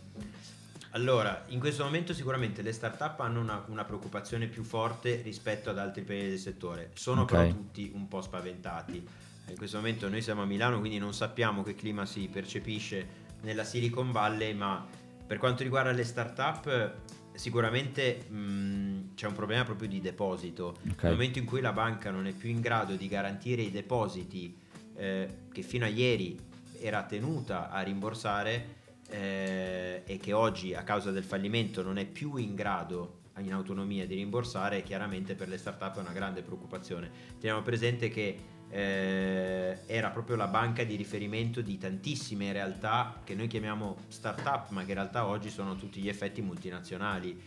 Allora, 0.92 1.44
in 1.48 1.60
questo 1.60 1.84
momento 1.84 2.14
sicuramente 2.14 2.62
le 2.62 2.72
start-up 2.72 3.20
hanno 3.20 3.42
una, 3.42 3.66
una 3.68 3.84
preoccupazione 3.84 4.48
più 4.48 4.64
forte 4.64 5.20
rispetto 5.26 5.70
ad 5.70 5.78
altri 5.78 6.04
paesi 6.04 6.30
del 6.30 6.40
settore. 6.40 6.92
Sono 6.94 7.24
Ok. 7.24 7.28
però 7.28 7.48
tutti 7.50 7.92
un 7.94 8.08
po' 8.08 8.22
spaventati. 8.22 9.06
In 9.50 9.58
questo 9.58 9.76
momento 9.76 10.08
noi 10.08 10.22
siamo 10.22 10.44
a 10.44 10.46
Milano, 10.46 10.80
quindi 10.80 10.98
non 10.98 11.14
sappiamo 11.14 11.62
che 11.62 11.76
clima 11.76 12.06
si 12.06 12.30
percepisce 12.32 13.26
nella 13.42 13.66
Silicon 13.66 14.14
Valley, 14.14 14.54
ma 14.54 14.86
per 15.28 15.38
quanto 15.38 15.64
riguarda 15.64 15.92
le 15.92 16.06
start-up 16.06 16.96
sicuramente 17.34 18.26
mh, 18.30 19.14
c'è 19.14 19.28
un 19.28 19.34
problema 19.34 19.64
proprio 19.64 19.88
di 19.88 20.02
deposito. 20.02 20.78
Ok. 20.90 21.04
Nel 21.04 21.12
momento 21.12 21.38
in 21.38 21.46
cui 21.46 21.62
la 21.62 21.74
banca 21.74 22.10
non 22.10 22.26
è 22.26 22.32
più 22.32 22.50
in 22.50 22.62
grado 22.62 22.96
di 22.96 23.08
garantire 23.08 23.62
i 23.62 23.70
depositi 23.70 24.58
eh, 24.96 25.28
che 25.52 25.62
fino 25.62 25.86
a 25.86 25.90
ieri 25.90 26.40
era 26.80 27.04
tenuta 27.04 27.70
a 27.70 27.82
rimborsare 27.82 28.76
eh, 29.10 30.02
e 30.06 30.18
che 30.18 30.34
oggi 30.34 30.74
a 30.74 30.84
causa 30.84 31.12
del 31.12 31.24
fallimento 31.24 31.84
non 31.84 31.98
è 31.98 32.06
più 32.06 32.38
in 32.38 32.56
grado 32.56 33.20
in 33.40 33.54
autonomia 33.54 34.08
di 34.08 34.16
rimborsare, 34.16 34.82
chiaramente 34.82 35.36
per 35.36 35.48
le 35.48 35.60
start-up 35.60 35.98
è 35.98 36.00
una 36.00 36.12
grande 36.12 36.42
preoccupazione. 36.42 37.10
Teniamo 37.40 37.62
presente 37.62 38.10
che 38.10 38.36
eh, 38.70 39.80
era 39.86 40.10
proprio 40.10 40.36
la 40.36 40.48
banca 40.48 40.84
di 40.84 40.96
riferimento 40.96 41.62
di 41.62 41.78
tantissime 41.78 42.52
realtà 42.52 43.22
che 43.24 43.34
noi 43.36 43.48
chiamiamo 43.48 43.98
start-up, 44.08 44.70
ma 44.70 44.84
che 44.84 44.90
in 44.90 44.96
realtà 44.96 45.26
oggi 45.26 45.50
sono 45.50 45.72
a 45.72 45.76
tutti 45.76 46.02
gli 46.02 46.10
effetti 46.10 46.42
multinazionali. 46.42 47.40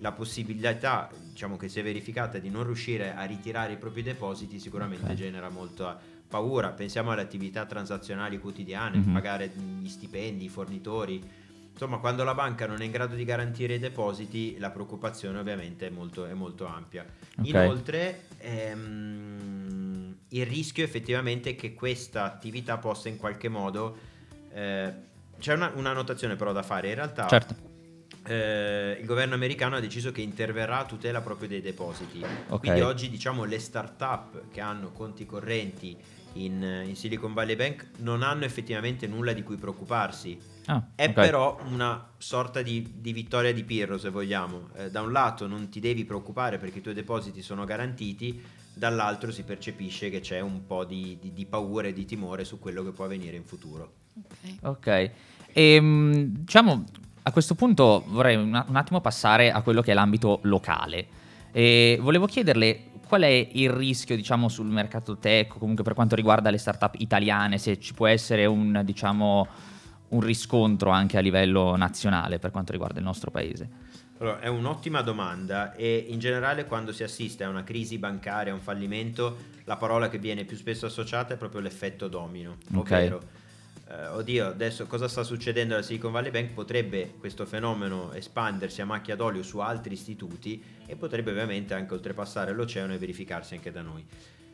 La 0.00 0.12
possibilità, 0.12 1.10
diciamo 1.30 1.56
che 1.56 1.68
si 1.68 1.80
è 1.80 1.82
verificata 1.82 2.38
di 2.38 2.50
non 2.50 2.64
riuscire 2.64 3.14
a 3.14 3.24
ritirare 3.24 3.72
i 3.72 3.76
propri 3.76 4.02
depositi 4.02 4.60
sicuramente 4.60 5.10
Ok. 5.10 5.14
genera 5.14 5.48
molta 5.48 5.98
paura. 6.28 6.68
Pensiamo 6.68 7.10
alle 7.10 7.22
attività 7.22 7.64
transazionali 7.66 8.38
quotidiane, 8.38 8.98
Mhm. 8.98 9.12
pagare 9.12 9.48
gli 9.48 9.88
stipendi, 9.88 10.44
i 10.44 10.48
fornitori, 10.48 11.20
insomma, 11.72 11.98
quando 11.98 12.22
la 12.22 12.34
banca 12.34 12.66
non 12.66 12.80
è 12.80 12.84
in 12.84 12.92
grado 12.92 13.16
di 13.16 13.24
garantire 13.24 13.74
i 13.74 13.78
depositi, 13.80 14.56
la 14.58 14.70
preoccupazione 14.70 15.38
ovviamente 15.38 15.88
è 15.88 15.90
molto, 15.90 16.26
è 16.26 16.34
molto 16.34 16.66
ampia. 16.66 17.04
Ok. 17.38 17.46
Inoltre, 17.48 18.26
ehm, 18.38 19.77
il 20.30 20.46
rischio 20.46 20.84
effettivamente 20.84 21.50
è 21.50 21.56
che 21.56 21.74
questa 21.74 22.24
attività 22.24 22.78
possa 22.78 23.08
in 23.08 23.16
qualche 23.16 23.48
modo... 23.48 23.96
eh, 24.52 25.06
c'è 25.38 25.54
una, 25.54 25.70
una 25.76 25.92
notazione 25.92 26.34
però 26.34 26.52
da 26.52 26.62
fare, 26.64 26.88
in 26.88 26.94
realtà 26.96 27.28
Certo. 27.28 27.54
eh, 28.24 28.98
il 29.00 29.06
governo 29.06 29.34
americano 29.34 29.76
ha 29.76 29.80
deciso 29.80 30.10
che 30.10 30.20
interverrà 30.20 30.78
a 30.80 30.84
tutela 30.84 31.20
proprio 31.20 31.48
dei 31.48 31.60
depositi. 31.60 32.20
Ok. 32.48 32.58
Quindi 32.58 32.80
oggi 32.80 33.08
diciamo 33.08 33.44
le 33.44 33.58
start-up 33.60 34.50
che 34.50 34.60
hanno 34.60 34.90
conti 34.90 35.24
correnti 35.26 35.96
in, 36.34 36.84
in 36.86 36.96
Silicon 36.96 37.34
Valley 37.34 37.54
Bank 37.56 37.86
non 37.98 38.22
hanno 38.22 38.44
effettivamente 38.44 39.06
nulla 39.06 39.32
di 39.32 39.42
cui 39.42 39.56
preoccuparsi. 39.56 40.38
Ah, 40.66 40.88
È 40.94 41.06
ok. 41.06 41.12
però 41.12 41.58
una 41.68 42.10
sorta 42.18 42.60
di, 42.60 42.94
di 42.96 43.12
vittoria 43.12 43.52
di 43.52 43.62
Pirro, 43.64 43.96
se 43.96 44.10
vogliamo. 44.10 44.70
Eh, 44.74 44.90
da 44.90 45.00
un 45.00 45.12
lato 45.12 45.46
non 45.46 45.68
ti 45.68 45.80
devi 45.80 46.04
preoccupare 46.04 46.58
perché 46.58 46.78
i 46.78 46.82
tuoi 46.82 46.94
depositi 46.94 47.42
sono 47.42 47.64
garantiti, 47.64 48.42
dall'altro 48.78 49.30
si 49.32 49.42
percepisce 49.42 50.08
che 50.08 50.20
c'è 50.20 50.40
un 50.40 50.64
po' 50.66 50.84
di, 50.84 51.18
di- 51.20 51.32
di 51.32 51.44
paura 51.44 51.88
e 51.88 51.92
di 51.92 52.04
timore 52.04 52.44
su 52.44 52.58
quello 52.58 52.82
che 52.82 52.92
può 52.92 53.04
avvenire 53.04 53.36
in 53.36 53.44
futuro. 53.44 53.92
Ok, 54.62 55.10
Ehm, 55.52 56.22
diciamo 56.22 56.84
a 57.22 57.32
questo 57.32 57.54
punto 57.54 58.04
vorrei 58.06 58.36
un, 58.36 58.54
attimo 58.54 59.00
passare 59.00 59.50
a 59.50 59.60
quello 59.62 59.82
che 59.82 59.90
è 59.90 59.94
l'ambito 59.94 60.38
locale. 60.42 61.06
E 61.52 61.98
volevo 62.00 62.26
chiederle 62.26 62.84
qual 63.06 63.22
è 63.22 63.48
il 63.52 63.70
rischio, 63.70 64.16
diciamo, 64.16 64.48
sul 64.48 64.66
mercato 64.66 65.16
tech, 65.16 65.58
comunque 65.58 65.82
per 65.82 65.94
quanto 65.94 66.14
riguarda 66.14 66.50
le 66.50 66.58
startup 66.58 66.94
italiane, 66.98 67.58
se 67.58 67.80
ci 67.80 67.92
può 67.92 68.06
essere 68.06 68.46
un, 68.46 68.82
diciamo, 68.84 69.46
un 70.08 70.20
riscontro 70.20 70.90
anche 70.90 71.18
a 71.18 71.20
livello 71.20 71.74
nazionale 71.76 72.38
per 72.38 72.50
quanto 72.50 72.72
riguarda 72.72 72.98
il 72.98 73.04
nostro 73.04 73.30
paese. 73.30 73.68
Allora, 74.18 74.40
è 74.40 74.48
un'ottima 74.48 75.00
domanda 75.00 75.74
e 75.74 76.06
in 76.08 76.18
generale 76.18 76.64
quando 76.64 76.92
si 76.92 77.02
assiste 77.04 77.44
a 77.44 77.48
una 77.48 77.62
crisi 77.62 77.98
bancaria, 77.98 78.52
a 78.52 78.54
un 78.54 78.60
fallimento, 78.60 79.36
la 79.64 79.76
parola 79.76 80.08
che 80.08 80.18
viene 80.18 80.44
più 80.44 80.56
spesso 80.56 80.86
associata 80.86 81.34
è 81.34 81.36
proprio 81.36 81.60
l'effetto 81.60 82.08
domino, 82.08 82.56
Ok. 82.74 82.90
ovvero 82.90 83.46
eh, 83.90 84.06
oddio, 84.08 84.48
adesso 84.48 84.86
cosa 84.86 85.08
sta 85.08 85.22
succedendo 85.24 85.72
alla 85.72 85.82
Silicon 85.82 86.12
Valley 86.12 86.30
Bank? 86.30 86.50
Potrebbe 86.50 87.14
questo 87.18 87.46
fenomeno 87.46 88.12
espandersi 88.12 88.82
a 88.82 88.84
macchia 88.84 89.16
d'olio 89.16 89.42
su 89.42 89.58
altri 89.60 89.94
istituti 89.94 90.62
e 90.84 90.94
potrebbe 90.94 91.30
ovviamente 91.30 91.72
anche 91.72 91.94
oltrepassare 91.94 92.52
l'oceano 92.52 92.92
e 92.92 92.98
verificarsi 92.98 93.54
anche 93.54 93.70
da 93.70 93.80
noi. 93.80 94.04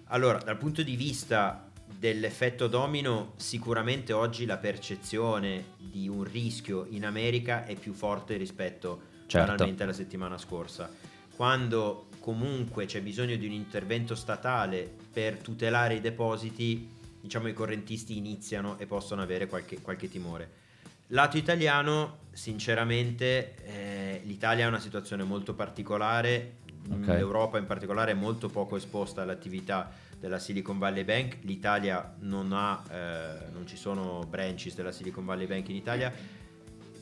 Allora, 0.09 0.39
dal 0.39 0.57
punto 0.57 0.83
di 0.85 0.95
vista 0.95 1.69
dell'effetto 1.99 2.69
domino, 2.69 3.33
sicuramente 3.37 4.13
oggi 4.13 4.47
la 4.47 4.59
percezione 4.59 5.73
di 5.79 6.09
un 6.09 6.23
rischio 6.23 6.87
in 6.91 7.05
America 7.05 7.65
è 7.65 7.75
più 7.75 7.93
forte 7.93 8.37
rispetto 8.37 9.13
Certo. 9.27 9.51
banalmente 9.51 9.83
alla 9.83 9.93
settimana 9.93 10.39
scorsa. 10.39 10.91
Quando 11.37 12.07
comunque 12.21 12.87
c'è 12.87 13.03
bisogno 13.03 13.37
di 13.37 13.47
un 13.47 13.53
intervento 13.53 14.15
statale 14.15 14.91
per 15.13 15.39
tutelare 15.39 15.95
i 15.95 16.01
depositi, 16.01 16.89
diciamo 17.21 17.49
i 17.49 17.53
correntisti 17.53 18.17
iniziano 18.17 18.79
e 18.79 18.87
possono 18.87 19.23
avere 19.23 19.47
qualche, 19.47 19.81
qualche 19.81 20.09
timore. 20.09 20.63
Lato 21.09 21.37
italiano, 21.37 22.21
sinceramente, 22.33 23.57
eh, 23.65 24.21
l'Italia 24.25 24.65
ha 24.65 24.69
una 24.69 24.81
situazione 24.81 25.23
molto 25.23 25.55
particolare, 25.55 26.57
Ok. 26.91 27.07
l'Europa 27.09 27.59
in 27.59 27.67
particolare 27.67 28.13
è 28.13 28.15
molto 28.15 28.49
poco 28.49 28.77
esposta 28.77 29.23
all'attività 29.23 29.91
della 30.19 30.39
Silicon 30.39 30.79
Valley 30.79 31.05
Bank, 31.05 31.39
l'Italia 31.43 32.15
non 32.21 32.53
ha, 32.53 32.83
eh, 32.91 33.51
non 33.53 33.67
ci 33.67 33.77
sono 33.77 34.25
branches 34.29 34.75
della 34.75 34.93
Silicon 34.93 35.25
Valley 35.25 35.47
Bank 35.47 35.69
in 35.69 35.77
Italia, 35.77 36.13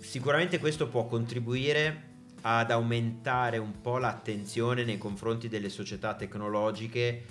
sicuramente 0.01 0.59
questo 0.59 0.89
può 0.89 1.07
contribuire 1.07 2.11
ad 2.43 2.71
aumentare 2.71 3.59
un 3.59 3.81
po' 3.81 3.99
l'attenzione 3.99 4.85
nei 4.85 4.99
confronti 4.99 5.49
delle 5.49 5.69
società 5.69 6.15
tecnologiche 6.15 7.25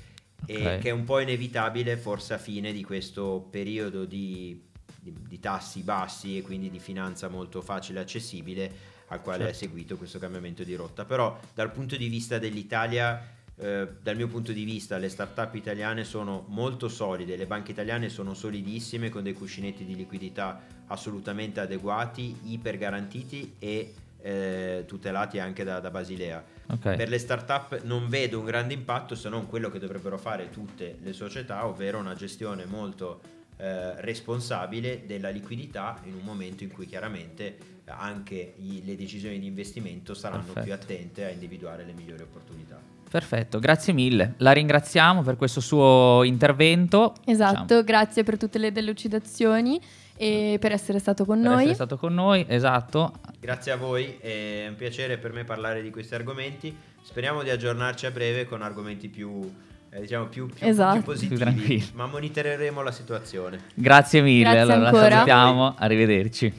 e 0.45 0.55
Ok. 0.75 0.77
che 0.79 0.89
è 0.89 0.91
un 0.91 1.03
po' 1.03 1.19
inevitabile 1.19 1.97
forse 1.97 2.33
a 2.33 2.37
fine 2.37 2.71
di 2.71 2.83
questo 2.83 3.47
periodo 3.49 4.05
di, 4.05 4.59
di- 4.99 5.13
di 5.27 5.39
tassi 5.39 5.81
bassi 5.81 6.37
e 6.37 6.41
quindi 6.41 6.69
di 6.69 6.79
finanza 6.79 7.27
molto 7.29 7.61
facile 7.61 7.99
e 7.99 8.01
accessibile 8.03 8.73
al 9.07 9.21
quale 9.21 9.43
è 9.43 9.47
Certo. 9.47 9.59
seguito 9.59 9.97
questo 9.97 10.17
cambiamento 10.19 10.63
di 10.63 10.73
rotta. 10.75 11.03
Però 11.05 11.37
dal 11.53 11.71
punto 11.71 11.97
di 11.97 12.07
vista 12.07 12.39
dell'Italia, 12.39 13.21
eh, 13.57 13.87
dal 14.01 14.15
mio 14.15 14.27
punto 14.29 14.53
di 14.53 14.63
vista, 14.63 14.97
le 14.97 15.09
start-up 15.09 15.53
italiane 15.55 16.05
sono 16.05 16.45
molto 16.47 16.87
solide, 16.87 17.35
le 17.35 17.45
banche 17.45 17.71
italiane 17.71 18.07
sono 18.07 18.33
solidissime 18.33 19.09
con 19.09 19.23
dei 19.23 19.33
cuscinetti 19.33 19.83
di 19.83 19.95
liquidità 19.95 20.61
assolutamente 20.87 21.59
adeguati, 21.59 22.37
iper 22.45 22.77
garantiti 22.77 23.55
e 23.59 23.93
eh, 24.21 24.83
tutelati 24.87 25.39
anche 25.39 25.63
da, 25.63 25.79
da 25.79 25.89
Basilea. 25.89 26.43
Ok. 26.67 26.95
Per 26.95 27.09
le 27.09 27.17
start-up 27.17 27.81
non 27.83 28.07
vedo 28.07 28.39
un 28.39 28.45
grande 28.45 28.73
impatto 28.73 29.15
se 29.15 29.29
non 29.29 29.47
quello 29.47 29.69
che 29.69 29.79
dovrebbero 29.79 30.17
fare 30.17 30.49
tutte 30.49 30.97
le 31.01 31.13
società, 31.13 31.65
ovvero 31.67 31.97
una 31.97 32.15
gestione 32.15 32.65
molto 32.65 33.19
eh, 33.57 33.99
responsabile 34.01 35.05
della 35.05 35.29
liquidità 35.29 35.99
in 36.05 36.13
un 36.15 36.23
momento 36.23 36.63
in 36.63 36.71
cui 36.71 36.85
chiaramente 36.85 37.57
anche 37.85 38.53
i- 38.57 38.83
le 38.85 38.95
decisioni 38.95 39.37
di 39.39 39.45
investimento 39.47 40.13
saranno 40.13 40.43
Perfetto. 40.53 40.63
più 40.65 40.73
attente 40.73 41.25
a 41.25 41.29
individuare 41.29 41.83
le 41.83 41.93
migliori 41.93 42.21
opportunità. 42.23 42.79
Perfetto, 43.11 43.59
grazie 43.59 43.91
mille. 43.91 44.35
La 44.37 44.53
ringraziamo 44.53 45.21
per 45.21 45.35
questo 45.35 45.59
suo 45.59 46.23
intervento. 46.23 47.13
Esatto, 47.25 47.63
Diciamo, 47.63 47.83
grazie 47.83 48.23
per 48.23 48.37
tutte 48.37 48.57
le 48.57 48.71
delucidazioni 48.71 49.81
e 50.15 50.55
per 50.61 50.71
essere 50.71 50.97
stato 50.99 51.25
con 51.25 51.41
per 51.41 51.49
noi. 51.49 51.57
essere 51.59 51.73
stato 51.75 51.97
con 51.97 52.13
noi, 52.13 52.45
esatto. 52.47 53.11
Grazie 53.39 53.73
a 53.73 53.75
voi, 53.75 54.15
è 54.21 54.65
un 54.69 54.75
piacere 54.77 55.17
per 55.17 55.33
me 55.33 55.43
parlare 55.43 55.81
di 55.81 55.89
questi 55.89 56.15
argomenti. 56.15 56.73
Speriamo 57.01 57.43
di 57.43 57.49
aggiornarci 57.49 58.05
a 58.05 58.11
breve 58.11 58.45
con 58.45 58.61
argomenti 58.61 59.09
più, 59.09 59.41
eh, 59.89 59.99
diciamo, 59.99 60.27
più, 60.27 60.45
più- 60.47 60.65
Esatto. 60.65 60.93
più 60.93 61.03
positivi, 61.03 61.35
Più 61.35 61.43
tranquilli. 61.43 61.89
ma 61.95 62.05
monitoreremo 62.05 62.81
la 62.81 62.91
situazione. 62.93 63.59
Grazie 63.73 64.21
mille, 64.21 64.43
Grazie 64.43 64.59
allora 64.61 64.85
ancora. 64.87 65.03
la 65.03 65.09
salutiamo, 65.09 65.75
arrivederci. 65.77 66.53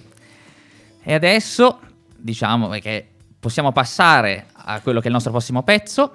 E 1.02 1.14
adesso 1.14 1.80
diciamo 2.14 2.68
che 2.68 3.06
possiamo 3.40 3.72
passare 3.72 4.48
a 4.52 4.80
quello 4.82 4.98
che 4.98 5.04
è 5.04 5.08
il 5.08 5.14
nostro 5.14 5.32
prossimo 5.32 5.62
pezzo, 5.62 6.12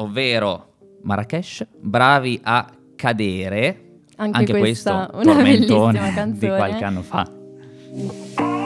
ovvero 0.00 0.74
Marrakesh, 1.02 1.66
bravi 1.80 2.40
a 2.42 2.70
cadere. 2.96 3.84
Anche 4.16 4.52
questo 4.52 4.58
questa 4.58 5.10
una 5.14 5.22
tormentone 5.22 5.98
bellissima 5.98 6.14
canzone. 6.14 6.38
di 6.38 6.46
qualche 6.46 6.84
anno 6.84 7.02
fa. 7.02 8.59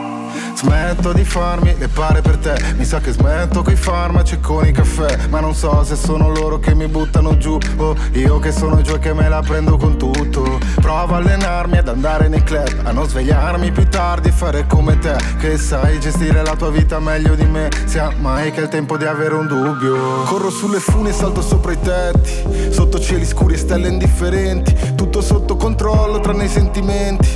Smetto 0.55 1.11
di 1.11 1.25
farmi 1.25 1.75
le 1.77 1.89
pare 1.89 2.21
per 2.21 2.37
te. 2.37 2.55
Mi 2.77 2.85
sa 2.85 2.99
che 2.99 3.11
smetto 3.11 3.61
coi 3.61 3.75
farmaci 3.75 4.35
e 4.35 4.39
con 4.39 4.65
i 4.65 4.71
caffè. 4.71 5.27
Ma 5.27 5.41
non 5.41 5.53
so 5.53 5.83
se 5.83 5.97
sono 5.97 6.29
loro 6.29 6.59
che 6.59 6.73
mi 6.73 6.87
buttano 6.87 7.37
giù 7.37 7.57
O 7.75 7.93
io 8.13 8.39
che 8.39 8.53
sono 8.53 8.81
giù 8.81 8.93
e 8.93 8.99
che 8.99 9.13
me 9.13 9.27
la 9.27 9.41
prendo 9.41 9.75
con 9.75 9.97
tutto. 9.97 10.59
Provo 10.75 11.13
a 11.13 11.17
allenarmi 11.17 11.77
ad 11.77 11.89
andare 11.89 12.29
nei 12.29 12.41
club 12.43 12.81
A 12.83 12.91
non 12.91 13.07
svegliarmi 13.07 13.71
più 13.71 13.87
tardi 13.89 14.29
e 14.29 14.31
fare 14.31 14.65
come 14.65 14.97
te 14.97 15.15
Che 15.39 15.57
sai 15.57 15.99
gestire 15.99 16.41
la 16.41 16.55
tua 16.55 16.69
vita 16.71 16.99
meglio 16.99 17.35
di 17.35 17.45
me. 17.45 17.69
Sia 17.83 18.09
mai 18.17 18.51
che 18.51 18.61
è 18.61 18.63
il 18.63 18.69
tempo 18.69 18.95
di 18.95 19.03
avere 19.03 19.35
un 19.35 19.47
dubbio. 19.47 20.23
Corro 20.23 20.49
sulle 20.49 20.79
fune 20.79 21.09
e 21.09 21.13
salto 21.13 21.41
sopra 21.41 21.73
i 21.73 21.79
tetti 21.81 22.71
Sotto 22.71 22.97
cieli 22.97 23.25
scuri 23.25 23.55
e 23.55 23.57
stelle 23.57 23.89
indifferenti. 23.89 24.73
Tutto 24.95 25.21
sotto 25.21 25.57
controllo 25.57 26.21
tranne 26.21 26.45
i 26.45 26.49
sentimenti. 26.49 27.27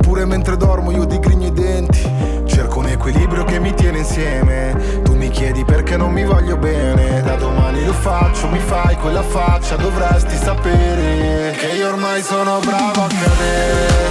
Pure 0.00 0.24
mentre 0.24 0.56
dormo 0.56 0.90
io 0.90 1.04
digrigno 1.04 1.48
i 1.48 1.52
denti 1.52 2.40
Equilibrio 2.92 3.44
che 3.44 3.58
mi 3.58 3.72
tiene 3.72 3.98
insieme. 3.98 5.00
Tu 5.02 5.14
mi 5.14 5.30
chiedi 5.30 5.64
perché 5.64 5.96
non 5.96 6.12
mi 6.12 6.24
voglio 6.24 6.58
bene. 6.58 7.22
Da 7.22 7.36
domani 7.36 7.84
lo 7.86 7.94
faccio, 7.94 8.48
mi 8.48 8.58
fai 8.58 8.96
quella 8.96 9.22
faccia 9.22 9.76
Dovresti 9.76 10.36
sapere 10.36 11.54
Che 11.56 11.66
io 11.68 11.88
ormai 11.88 12.22
sono 12.22 12.60
bravo 12.60 13.02
a 13.02 13.08
cadere. 13.08 14.10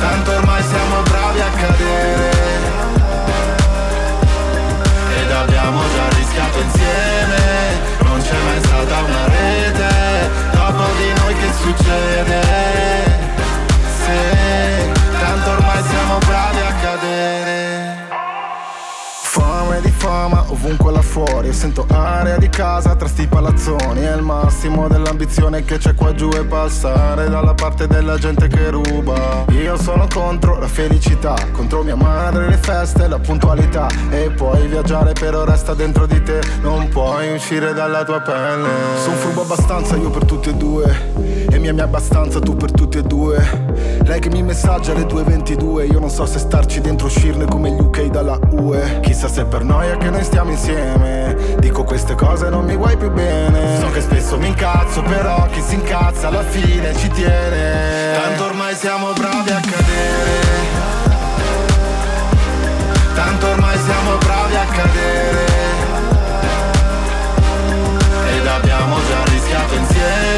Tanto 0.00 0.30
ormai 0.30 0.62
siamo 0.62 1.02
bravi 1.02 1.40
a 1.40 1.50
cadere. 1.50 2.30
Ed 5.20 5.30
abbiamo 5.32 5.80
già 5.94 6.16
rischiato 6.16 6.60
insieme. 6.60 7.98
Non 8.04 8.20
c'è 8.20 8.36
mai 8.44 8.58
stata 8.62 9.02
una 9.02 9.24
rete 9.26 10.30
Dopo 10.52 10.82
di 10.96 11.20
noi 11.20 11.34
che 11.34 11.52
succede? 11.60 12.40
Se 14.04 14.89
siamo 15.88 16.18
bravi 16.18 16.60
a 16.60 16.74
cadere 16.74 17.59
fama, 20.00 20.44
ovunque 20.48 20.90
là 20.90 21.02
fuori. 21.02 21.48
E 21.48 21.52
sento 21.52 21.84
aria 21.88 22.38
di 22.38 22.48
casa 22.48 22.96
tra 22.96 23.06
sti 23.06 23.26
palazzoni. 23.26 24.00
E 24.04 24.14
il 24.14 24.22
massimo 24.22 24.88
dell'ambizione 24.88 25.62
che 25.64 25.76
c'è 25.76 25.94
qua 25.94 26.14
giù 26.14 26.28
è 26.30 26.44
passare 26.44 27.28
Dalla 27.28 27.54
parte 27.54 27.86
della 27.86 28.16
gente 28.16 28.48
che 28.48 28.70
ruba. 28.70 29.44
Io 29.50 29.76
sono 29.76 30.06
contro 30.12 30.58
la 30.58 30.66
felicità 30.66 31.34
Contro 31.52 31.82
mia 31.82 31.96
madre, 31.96 32.48
le 32.48 32.56
feste, 32.56 33.06
la 33.06 33.18
puntualità. 33.18 33.88
E 34.10 34.30
puoi 34.30 34.66
viaggiare 34.66 35.12
però 35.12 35.44
resta 35.44 35.74
dentro 35.74 36.06
di 36.06 36.22
te. 36.22 36.40
Non 36.62 36.88
puoi 36.88 37.34
uscire 37.34 37.74
dalla 37.74 38.02
tua 38.02 38.20
pelle. 38.20 38.68
Sono 39.02 39.16
furbo 39.16 39.42
abbastanza 39.42 39.96
io 39.96 40.10
per 40.10 40.24
tutti 40.24 40.48
e 40.48 40.54
due. 40.54 41.12
E 41.50 41.58
mi 41.58 41.68
ami 41.68 41.80
abbastanza 41.80 42.40
tu 42.40 42.56
per 42.56 42.70
tutti 42.72 42.96
e 42.98 43.02
due. 43.02 43.98
Lei 44.04 44.18
che 44.18 44.30
mi 44.30 44.42
messaggia 44.42 44.92
alle 44.92 45.04
2.22 45.04 45.92
Io 45.92 46.00
non 46.00 46.10
so 46.10 46.26
se 46.26 46.38
starci 46.38 46.80
dentro 46.80 47.06
uscirne 47.06 47.44
come 47.44 47.70
gli 47.70 47.80
UK 47.80 48.06
dalla 48.06 48.38
UE 48.50 49.00
Chissà 49.00 49.28
se 49.28 49.42
è 49.42 49.44
per 49.44 49.64
che 49.96 50.10
noi 50.10 50.24
stiamo 50.24 50.50
insieme. 50.50 51.36
Dico 51.58 51.84
queste 51.84 52.14
cose 52.14 52.48
non 52.48 52.64
mi 52.64 52.76
vuoi 52.76 52.96
più 52.96 53.10
bene. 53.10 53.78
So 53.80 53.90
che 53.90 54.00
spesso 54.00 54.38
mi 54.38 54.48
incazzo 54.48 55.02
però 55.02 55.46
chi 55.50 55.60
si 55.60 55.74
incazza 55.74 56.28
alla 56.28 56.42
fine 56.42 56.94
ci 56.96 57.08
tiene. 57.08 58.12
Tanto 58.14 58.44
ormai 58.44 58.74
siamo 58.74 59.12
bravi 59.12 59.50
a 59.50 59.60
cadere. 59.60 60.48
Tanto 63.14 63.46
ormai 63.46 63.78
siamo 63.78 64.16
bravi 64.18 64.56
a 64.56 64.64
cadere. 64.64 65.46
Ed 68.36 68.46
abbiamo 68.46 68.96
già 69.08 69.24
rischiato 69.30 69.74
insieme 69.74 70.29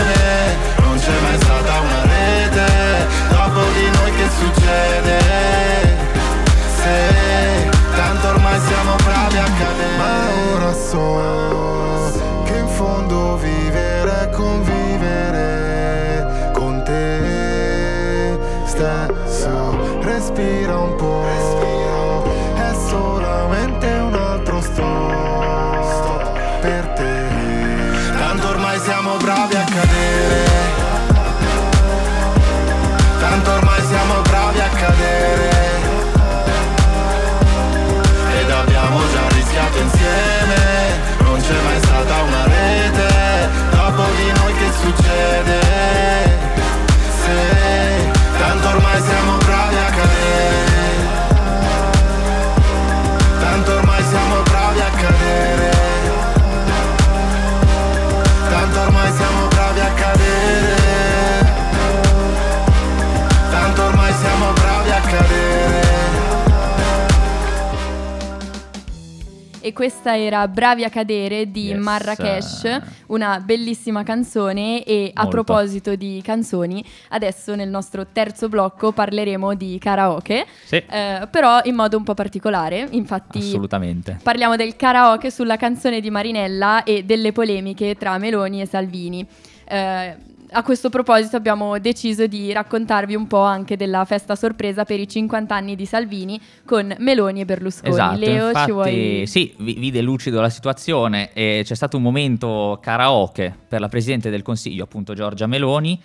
questa 69.82 70.16
era 70.16 70.46
Bravi 70.46 70.84
a 70.84 70.88
cadere 70.90 71.50
di 71.50 71.70
Yes. 71.70 71.82
Marrakesh, 71.82 72.80
una 73.06 73.40
bellissima 73.40 74.04
canzone 74.04 74.84
e 74.84 75.10
a 75.12 75.22
Molto. 75.24 75.42
proposito 75.42 75.96
di 75.96 76.20
canzoni, 76.22 76.84
adesso 77.08 77.56
nel 77.56 77.68
nostro 77.68 78.06
terzo 78.12 78.48
blocco 78.48 78.92
parleremo 78.92 79.54
di 79.54 79.78
karaoke, 79.80 80.46
Sì, 80.66 80.76
eh, 80.76 81.26
però 81.28 81.58
in 81.64 81.74
modo 81.74 81.96
un 81.96 82.04
po' 82.04 82.14
particolare, 82.14 82.86
infatti 82.92 83.38
assolutamente. 83.38 84.18
parliamo 84.22 84.54
del 84.54 84.76
karaoke 84.76 85.32
sulla 85.32 85.56
canzone 85.56 86.00
di 86.00 86.10
Marinella 86.10 86.84
e 86.84 87.02
delle 87.02 87.32
polemiche 87.32 87.96
tra 87.96 88.16
Meloni 88.18 88.60
e 88.60 88.66
Salvini. 88.66 89.26
Eh, 89.64 90.16
a 90.52 90.62
questo 90.62 90.90
proposito 90.90 91.36
abbiamo 91.36 91.78
deciso 91.78 92.26
di 92.26 92.52
raccontarvi 92.52 93.14
un 93.14 93.26
po' 93.26 93.40
anche 93.40 93.76
della 93.76 94.04
festa 94.04 94.36
sorpresa 94.36 94.84
per 94.84 95.00
i 95.00 95.08
50 95.08 95.54
anni 95.54 95.74
di 95.74 95.86
Salvini 95.86 96.40
con 96.64 96.94
Meloni 96.98 97.40
e 97.40 97.44
Berlusconi. 97.44 97.90
Esatto, 97.90 98.18
Leo, 98.18 98.46
infatti, 98.48 98.66
ci 98.66 98.72
vuoi... 98.72 99.26
sì, 99.26 99.54
vi- 99.58 99.74
vide 99.74 100.02
lucido 100.02 100.40
la 100.40 100.50
situazione 100.50 101.32
e 101.32 101.62
c'è 101.64 101.74
stato 101.74 101.96
un 101.96 102.02
momento 102.02 102.78
karaoke 102.82 103.54
per 103.66 103.80
la 103.80 103.88
Presidente 103.88 104.30
del 104.30 104.42
Consiglio, 104.42 104.84
appunto 104.84 105.14
Giorgia 105.14 105.46
Meloni, 105.46 106.00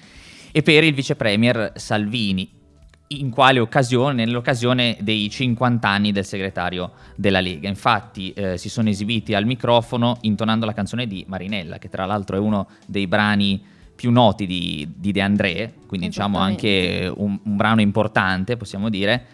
e 0.51 0.63
per 0.63 0.83
il 0.83 0.93
Vice 0.93 1.15
Premier 1.15 1.73
Salvini. 1.75 2.55
In 3.09 3.29
quale 3.29 3.59
occasione? 3.59 4.25
Nell'occasione 4.25 4.97
dei 4.99 5.29
50 5.29 5.87
anni 5.87 6.11
del 6.11 6.25
segretario 6.25 6.91
della 7.15 7.39
Lega. 7.39 7.69
Infatti 7.69 8.33
eh, 8.33 8.57
si 8.57 8.67
sono 8.67 8.89
esibiti 8.89 9.33
al 9.33 9.45
microfono 9.45 10.17
intonando 10.21 10.65
la 10.65 10.73
canzone 10.73 11.07
di 11.07 11.23
Marinella, 11.25 11.77
che 11.77 11.87
tra 11.87 12.05
l'altro 12.05 12.35
è 12.35 12.39
uno 12.39 12.67
dei 12.85 13.07
brani 13.07 13.75
più 13.97 14.11
noti 14.11 14.45
di, 14.45 14.87
di 14.95 15.11
De 15.11 15.21
André, 15.21 15.73
quindi 15.87 16.07
diciamo 16.07 16.37
anche 16.37 17.11
un, 17.13 17.39
un 17.43 17.55
brano 17.57 17.81
importante, 17.81 18.55
possiamo 18.55 18.89
dire, 18.89 19.25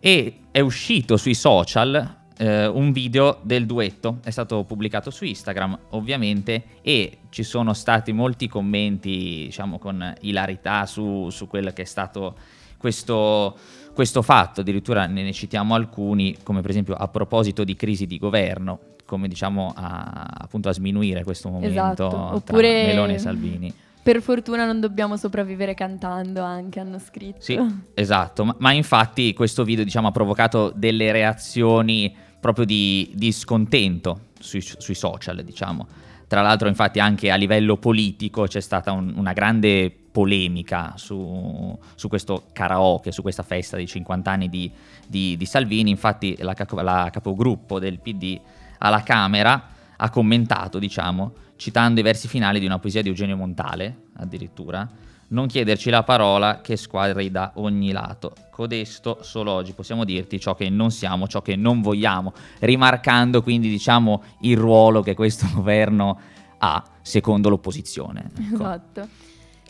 e 0.00 0.40
è 0.50 0.58
uscito 0.58 1.16
sui 1.16 1.34
social 1.34 2.16
eh, 2.36 2.66
un 2.66 2.90
video 2.90 3.38
del 3.42 3.64
duetto, 3.64 4.18
è 4.24 4.30
stato 4.30 4.64
pubblicato 4.64 5.10
su 5.10 5.24
Instagram 5.24 5.78
ovviamente 5.90 6.64
e 6.82 7.18
ci 7.30 7.44
sono 7.44 7.72
stati 7.74 8.12
molti 8.12 8.48
commenti 8.48 9.44
diciamo 9.46 9.78
con 9.78 10.14
ilarità 10.22 10.84
su, 10.86 11.30
su 11.30 11.46
quello 11.46 11.70
che 11.70 11.82
è 11.82 11.86
stato 11.86 12.36
questo, 12.76 13.56
questo 13.94 14.22
fatto, 14.22 14.62
addirittura 14.62 15.06
ne, 15.06 15.22
ne 15.22 15.32
citiamo 15.32 15.74
alcuni 15.74 16.36
come 16.42 16.60
per 16.60 16.70
esempio 16.70 16.94
a 16.94 17.06
proposito 17.06 17.62
di 17.62 17.76
crisi 17.76 18.06
di 18.06 18.18
governo, 18.18 18.80
come 19.04 19.28
diciamo 19.28 19.72
a, 19.76 20.26
appunto 20.38 20.68
a 20.68 20.72
sminuire 20.72 21.22
questo 21.22 21.48
momento 21.48 21.72
Esatto, 21.72 22.08
tra 22.08 22.34
oppure- 22.34 22.86
Meloni 22.86 23.14
e 23.14 23.18
Salvini. 23.18 23.74
Per 24.08 24.22
fortuna 24.22 24.64
non 24.64 24.80
dobbiamo 24.80 25.18
sopravvivere 25.18 25.74
cantando 25.74 26.42
anche, 26.42 26.80
hanno 26.80 26.98
scritto. 26.98 27.42
Sì, 27.42 27.60
esatto, 27.92 28.42
ma, 28.42 28.56
ma 28.56 28.72
infatti 28.72 29.34
questo 29.34 29.64
video 29.64 29.84
diciamo, 29.84 30.08
ha 30.08 30.12
provocato 30.12 30.72
delle 30.74 31.12
reazioni 31.12 32.16
proprio 32.40 32.64
di, 32.64 33.10
di 33.12 33.30
scontento 33.32 34.28
sui, 34.38 34.62
sui 34.62 34.94
social, 34.94 35.44
diciamo. 35.44 35.86
Tra 36.26 36.40
l'altro 36.40 36.68
infatti 36.68 37.00
anche 37.00 37.30
a 37.30 37.36
livello 37.36 37.76
politico 37.76 38.46
c'è 38.46 38.60
stata 38.60 38.92
un- 38.92 39.12
una 39.14 39.34
grande 39.34 39.94
polemica 40.10 40.94
su, 40.96 41.78
su 41.94 42.08
questo 42.08 42.44
karaoke, 42.54 43.12
su 43.12 43.20
questa 43.20 43.42
festa 43.42 43.76
dei 43.76 43.86
50 43.86 44.30
anni 44.30 44.48
di, 44.48 44.72
di- 45.06 45.36
di 45.36 45.44
Salvini, 45.44 45.90
infatti 45.90 46.34
la, 46.38 46.54
la 46.80 47.10
capogruppo 47.12 47.78
del 47.78 47.98
PD 48.00 48.40
alla 48.78 49.02
Camera 49.02 49.76
ha 50.00 50.10
commentato, 50.10 50.78
diciamo, 50.78 51.32
citando 51.56 52.00
i 52.00 52.02
versi 52.02 52.28
finali 52.28 52.60
di 52.60 52.66
una 52.66 52.78
poesia 52.78 53.02
di 53.02 53.08
Eugenio 53.08 53.36
Montale, 53.36 54.04
addirittura, 54.16 54.88
non 55.28 55.46
chiederci 55.46 55.90
la 55.90 56.02
parola 56.02 56.60
che 56.60 56.76
squadri 56.76 57.30
da 57.30 57.52
ogni 57.56 57.92
lato. 57.92 58.32
Codesto 58.50 59.18
solo 59.22 59.52
oggi 59.52 59.72
possiamo 59.72 60.04
dirti 60.04 60.40
ciò 60.40 60.54
che 60.54 60.70
non 60.70 60.90
siamo, 60.90 61.26
ciò 61.26 61.42
che 61.42 61.56
non 61.56 61.80
vogliamo, 61.80 62.32
rimarcando 62.60 63.42
quindi 63.42 63.68
diciamo 63.68 64.22
il 64.40 64.56
ruolo 64.56 65.02
che 65.02 65.14
questo 65.14 65.46
governo 65.52 66.18
ha 66.58 66.82
secondo 67.02 67.48
l'opposizione. 67.48 68.30
ecco. 68.36 68.54
Esatto. 68.54 69.08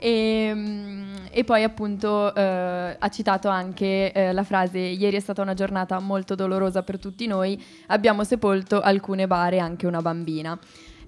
E, 0.01 0.53
mm, 0.55 1.15
e 1.31 1.45
poi 1.45 1.63
appunto 1.63 2.35
eh, 2.35 2.97
ha 2.99 3.09
citato 3.09 3.49
anche 3.49 4.13
eh, 4.13 4.33
la 4.33 4.45
frase 4.45 4.79
ieri 4.79 5.17
è 5.17 5.21
stata 5.21 5.43
una 5.43 5.55
giornata 5.55 5.99
molto 5.99 6.35
dolorosa 6.35 6.83
per 6.83 6.99
tutti 6.99 7.27
noi, 7.27 7.63
abbiamo 7.89 8.25
sepolto 8.25 8.81
alcune 8.81 9.27
bare 9.27 9.59
anche 9.59 9.87
una 9.87 10.01
bambina. 10.01 10.59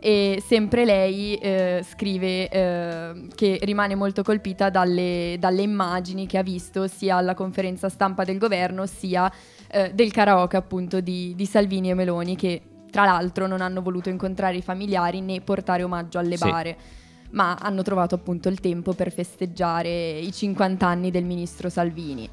E 0.03 0.43
sempre 0.47 0.87
lei 0.87 1.35
eh, 1.37 1.85
scrive 1.87 2.49
eh, 2.49 3.27
che 3.35 3.59
rimane 3.63 3.95
molto 3.95 4.23
colpita 4.23 4.71
dalle, 4.71 5.37
dalle 5.39 5.61
immagini 5.61 6.27
che 6.27 6.39
ha 6.39 6.43
visto 6.43 6.87
sia 6.87 7.17
alla 7.17 7.35
conferenza 7.35 7.91
stampa 7.91 8.25
del 8.25 8.39
governo 8.39 8.87
sia 8.87 9.31
eh, 9.71 9.93
del 9.93 10.11
karaoke 10.11 10.57
appunto 10.57 11.01
di, 11.01 11.35
di 11.37 11.45
Salvini 11.45 11.91
e 11.91 11.95
Meloni 11.95 12.35
che 12.35 12.63
tra 12.91 13.05
l'altro 13.05 13.47
non 13.47 13.61
hanno 13.61 13.83
voluto 13.83 14.09
incontrare 14.09 14.57
i 14.57 14.63
familiari 14.63 15.21
né 15.21 15.43
portare 15.43 15.83
omaggio 15.83 16.19
alle 16.19 16.39
Sì. 16.39 16.49
bare 16.49 16.77
ma 17.31 17.57
hanno 17.61 17.83
trovato 17.83 18.15
appunto 18.15 18.49
il 18.49 18.61
tempo 18.61 18.93
per 18.93 19.13
festeggiare 19.13 20.19
i 20.19 20.33
50 20.33 20.87
anni 20.87 21.11
del 21.11 21.25
ministro 21.25 21.69
Salvini. 21.69 22.29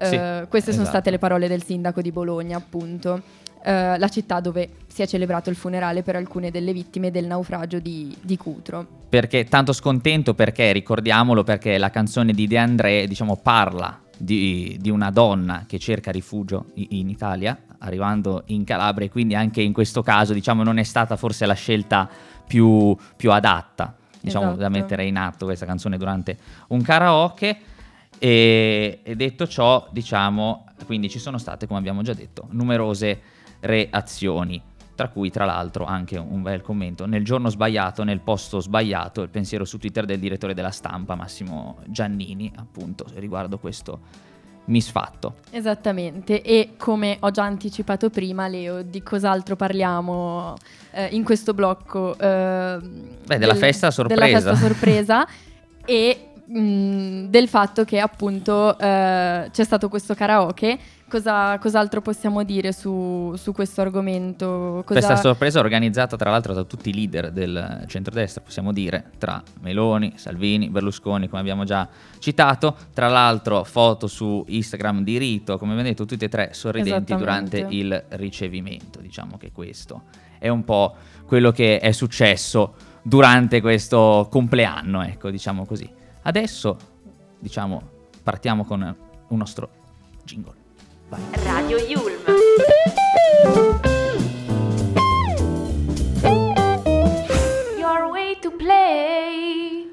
Sì, 0.00 0.14
Eh, 0.14 0.46
queste 0.48 0.72
sono 0.72 0.82
esatto. 0.82 0.98
state 0.98 1.10
le 1.10 1.18
parole 1.18 1.48
del 1.48 1.62
sindaco 1.62 2.00
di 2.00 2.10
Bologna, 2.10 2.56
appunto, 2.56 3.22
eh, 3.62 3.96
la 3.96 4.08
città 4.08 4.40
dove 4.40 4.70
si 4.88 5.02
è 5.02 5.06
celebrato 5.06 5.48
il 5.48 5.56
funerale 5.56 6.02
per 6.02 6.16
alcune 6.16 6.50
delle 6.50 6.72
vittime 6.72 7.10
del 7.10 7.26
naufragio 7.26 7.78
di, 7.78 8.14
di 8.20 8.36
Cutro. 8.36 8.86
Perché 9.08 9.44
tanto 9.44 9.72
scontento 9.72 10.34
perché, 10.34 10.72
ricordiamolo, 10.72 11.44
perché 11.44 11.78
la 11.78 11.90
canzone 11.90 12.32
di 12.32 12.46
De 12.46 12.58
André, 12.58 13.06
diciamo, 13.06 13.36
parla 13.36 14.00
di, 14.16 14.76
di 14.80 14.90
una 14.90 15.10
donna 15.10 15.64
che 15.66 15.78
cerca 15.78 16.10
rifugio 16.10 16.66
in 16.74 17.08
Italia, 17.08 17.56
arrivando 17.78 18.42
in 18.46 18.64
Calabria 18.64 19.06
e 19.06 19.10
quindi 19.10 19.34
anche 19.34 19.60
in 19.62 19.72
questo 19.72 20.02
caso 20.02 20.32
diciamo 20.32 20.62
non 20.62 20.78
è 20.78 20.84
stata 20.84 21.16
forse 21.16 21.46
la 21.46 21.54
scelta 21.54 22.08
più, 22.46 22.96
più 23.16 23.32
adatta 23.32 23.96
diciamo, 24.22 24.54
da 24.54 24.66
Esatto. 24.66 24.70
mettere 24.70 25.04
in 25.04 25.16
atto 25.16 25.44
questa 25.46 25.66
canzone 25.66 25.98
durante 25.98 26.38
un 26.68 26.82
karaoke. 26.82 27.58
E, 28.18 29.00
e 29.02 29.16
detto 29.16 29.48
ciò, 29.48 29.88
diciamo, 29.90 30.66
quindi 30.86 31.08
ci 31.10 31.18
sono 31.18 31.38
state, 31.38 31.66
come 31.66 31.78
abbiamo 31.78 32.02
già 32.02 32.14
detto, 32.14 32.46
numerose 32.50 33.20
reazioni, 33.60 34.62
tra 34.94 35.08
cui 35.08 35.30
tra 35.30 35.44
l'altro 35.44 35.84
anche 35.84 36.18
un 36.18 36.42
bel 36.42 36.60
commento. 36.60 37.06
Nel 37.06 37.24
giorno 37.24 37.48
sbagliato, 37.48 38.04
nel 38.04 38.20
posto 38.20 38.60
sbagliato, 38.60 39.22
il 39.22 39.28
pensiero 39.28 39.64
su 39.64 39.78
Twitter 39.78 40.04
del 40.04 40.20
direttore 40.20 40.54
della 40.54 40.70
stampa, 40.70 41.14
Massimo 41.16 41.78
Giannini, 41.86 42.52
appunto, 42.56 43.06
riguardo 43.14 43.58
questo 43.58 44.30
misfatto. 44.66 45.34
Esattamente, 45.50 46.42
e 46.42 46.70
come 46.76 47.16
ho 47.20 47.30
già 47.30 47.44
anticipato 47.44 48.10
prima, 48.10 48.48
Leo, 48.48 48.82
di 48.82 49.02
cos'altro 49.02 49.56
parliamo 49.56 50.56
eh, 50.92 51.06
in 51.06 51.24
questo 51.24 51.54
blocco? 51.54 52.16
eh, 52.18 52.78
Beh, 53.24 53.38
della 53.38 53.54
festa 53.54 53.90
sorpresa. 53.90 54.24
Della 54.24 54.38
festa 54.38 54.66
sorpresa 54.66 55.26
e 55.84 56.31
mh, 56.46 57.26
del 57.26 57.48
fatto 57.48 57.84
che 57.84 57.98
appunto 57.98 58.78
eh, 58.78 59.48
c'è 59.50 59.64
stato 59.64 59.88
questo 59.88 60.14
karaoke. 60.14 60.78
Cosa, 61.12 61.58
cos'altro 61.58 62.00
possiamo 62.00 62.42
dire 62.42 62.72
su, 62.72 63.34
su 63.36 63.52
questo 63.52 63.82
argomento? 63.82 64.82
Cosa- 64.86 64.98
Questa 64.98 65.16
sorpresa 65.16 65.60
organizzata 65.60 66.16
tra 66.16 66.30
l'altro 66.30 66.54
da 66.54 66.64
tutti 66.64 66.88
i 66.88 66.94
leader 66.94 67.30
del 67.30 67.84
centrodestra, 67.86 68.40
possiamo 68.40 68.72
dire, 68.72 69.10
tra 69.18 69.42
Meloni, 69.60 70.14
Salvini, 70.16 70.70
Berlusconi, 70.70 71.28
come 71.28 71.42
abbiamo 71.42 71.64
già 71.64 71.86
citato. 72.18 72.74
Tra 72.94 73.08
l'altro 73.08 73.62
foto 73.64 74.06
su 74.06 74.42
Instagram 74.48 75.02
di 75.02 75.18
Rito, 75.18 75.58
come 75.58 75.72
abbiamo 75.72 75.90
detto, 75.90 76.06
tutti 76.06 76.24
e 76.24 76.30
tre 76.30 76.54
sorridenti 76.54 77.14
durante 77.14 77.66
il 77.68 78.04
ricevimento. 78.10 78.98
Diciamo 79.00 79.36
che 79.36 79.52
questo 79.52 80.04
è 80.38 80.48
un 80.48 80.64
po' 80.64 80.94
quello 81.26 81.52
che 81.52 81.78
è 81.78 81.92
successo 81.92 82.74
durante 83.02 83.60
questo 83.60 84.28
compleanno, 84.30 85.02
ecco, 85.02 85.28
diciamo 85.28 85.66
così. 85.66 86.00
Adesso, 86.22 86.76
diciamo, 87.38 87.82
partiamo 88.22 88.64
con 88.64 88.96
un 89.28 89.38
nostro 89.38 89.68
jingle. 90.24 90.54
Vai. 91.08 91.20
Radio 91.44 91.78
Yulm. 91.78 92.20
Your 97.78 98.10
way 98.10 98.38
to 98.40 98.50
play. 98.56 99.90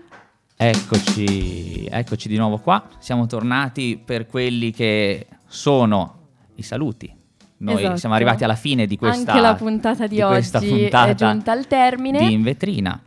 Eccoci, 0.55 1.85
eccoci 1.89 2.27
di 2.27 2.37
nuovo 2.37 2.59
qua. 2.59 2.83
Siamo 2.99 3.25
tornati 3.25 4.01
per 4.03 4.27
quelli 4.27 4.71
che 4.71 5.27
sono 5.47 6.27
i 6.55 6.61
saluti. 6.63 7.13
Noi 7.61 7.79
Esatto. 7.79 7.97
siamo 7.97 8.15
arrivati 8.15 8.43
alla 8.45 8.55
fine 8.55 8.85
di 8.85 8.97
questa 8.97 9.31
Anche 9.33 9.41
la 9.41 9.55
puntata 9.55 10.07
di, 10.07 10.21
questa 10.21 10.59
oggi 10.59 10.69
puntata 10.69 11.09
è 11.09 11.15
giunta 11.15 11.51
al 11.51 11.67
termine. 11.67 12.19
di 12.27 12.33
In 12.33 12.41
vetrina. 12.43 13.01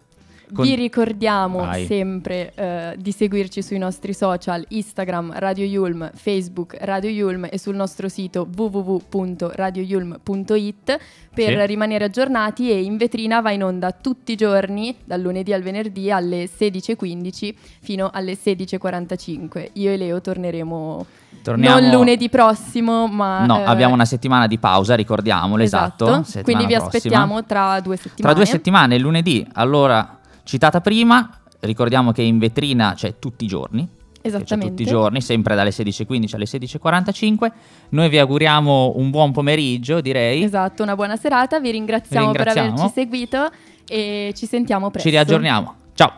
Con- 0.52 0.66
Vi 0.66 0.74
ricordiamo 0.74 1.60
Vai. 1.60 1.86
sempre 1.86 2.52
eh, 2.54 2.94
di 2.98 3.12
seguirci 3.12 3.62
sui 3.62 3.78
nostri 3.78 4.12
social 4.12 4.64
Instagram 4.68 5.32
Radio 5.36 5.64
Yulm, 5.64 6.10
Facebook 6.14 6.76
Radio 6.80 7.10
Yulm 7.10 7.46
e 7.50 7.58
sul 7.58 7.74
nostro 7.74 8.08
sito 8.08 8.46
www.radioyulm.it 8.54 10.98
per 11.34 11.48
Sì. 11.58 11.66
rimanere 11.66 12.04
aggiornati 12.04 12.70
e 12.70 12.82
in 12.82 12.96
vetrina 12.96 13.40
va 13.40 13.50
in 13.52 13.64
onda 13.64 13.90
tutti 13.92 14.32
i 14.32 14.36
giorni 14.36 14.94
dal 15.04 15.20
lunedì 15.20 15.52
al 15.52 15.62
venerdì 15.62 16.10
alle 16.10 16.44
16.15 16.46 17.54
fino 17.80 18.10
alle 18.12 18.34
16.45. 18.34 19.70
Io 19.74 19.90
e 19.90 19.96
Leo 19.96 20.20
torneremo 20.20 21.06
Torniamo- 21.42 21.80
non 21.80 21.90
lunedì 21.90 22.28
prossimo 22.28 23.06
ma... 23.08 23.44
No, 23.46 23.60
eh, 23.60 23.64
abbiamo 23.64 23.94
una 23.94 24.04
settimana 24.04 24.46
di 24.46 24.58
pausa, 24.58 24.94
ricordiamolo, 24.94 25.62
esatto. 25.62 26.22
settimana 26.24 26.42
Quindi 26.44 26.66
vi 26.66 26.74
prossima. 26.74 26.96
aspettiamo 26.96 27.44
tra 27.44 27.80
due 27.80 27.96
settimane. 27.96 28.22
Tra 28.22 28.32
due 28.34 28.46
settimane, 28.46 28.98
lunedì, 28.98 29.46
allora 29.54 30.18
citata 30.44 30.81
prima, 30.81 31.31
ricordiamo 31.61 32.12
che 32.12 32.22
in 32.22 32.38
vetrina 32.38 32.94
c'è 32.94 33.18
tutti 33.18 33.44
i 33.44 33.48
giorni. 33.48 33.88
Esattamente. 34.24 34.68
tutti 34.68 34.83
i 34.83 34.87
giorni, 34.87 35.20
sempre 35.20 35.57
dalle 35.57 35.70
16.15 35.70 36.35
alle 36.37 36.44
16.45. 36.44 37.52
Noi 37.90 38.09
vi 38.09 38.18
auguriamo 38.18 38.92
un 38.96 39.11
buon 39.11 39.33
pomeriggio, 39.33 40.00
direi. 40.00 40.44
Esatto, 40.44 40.83
una 40.85 40.94
buona 40.94 41.16
serata, 41.16 41.59
vi 41.59 41.72
ringraziamo, 41.72 42.31
Vi 42.31 42.37
ringraziamo. 42.37 42.68
per 42.68 42.81
averci 42.81 42.94
seguito 42.94 43.50
e 43.88 44.33
ci 44.37 44.46
sentiamo 44.46 44.90
presto. 44.90 45.09
Ci 45.09 45.14
riaggiorniamo. 45.14 45.74
Ciao. 45.94 46.12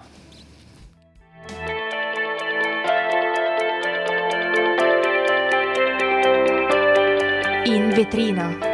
In 7.64 7.90
vetrina. 7.94 8.73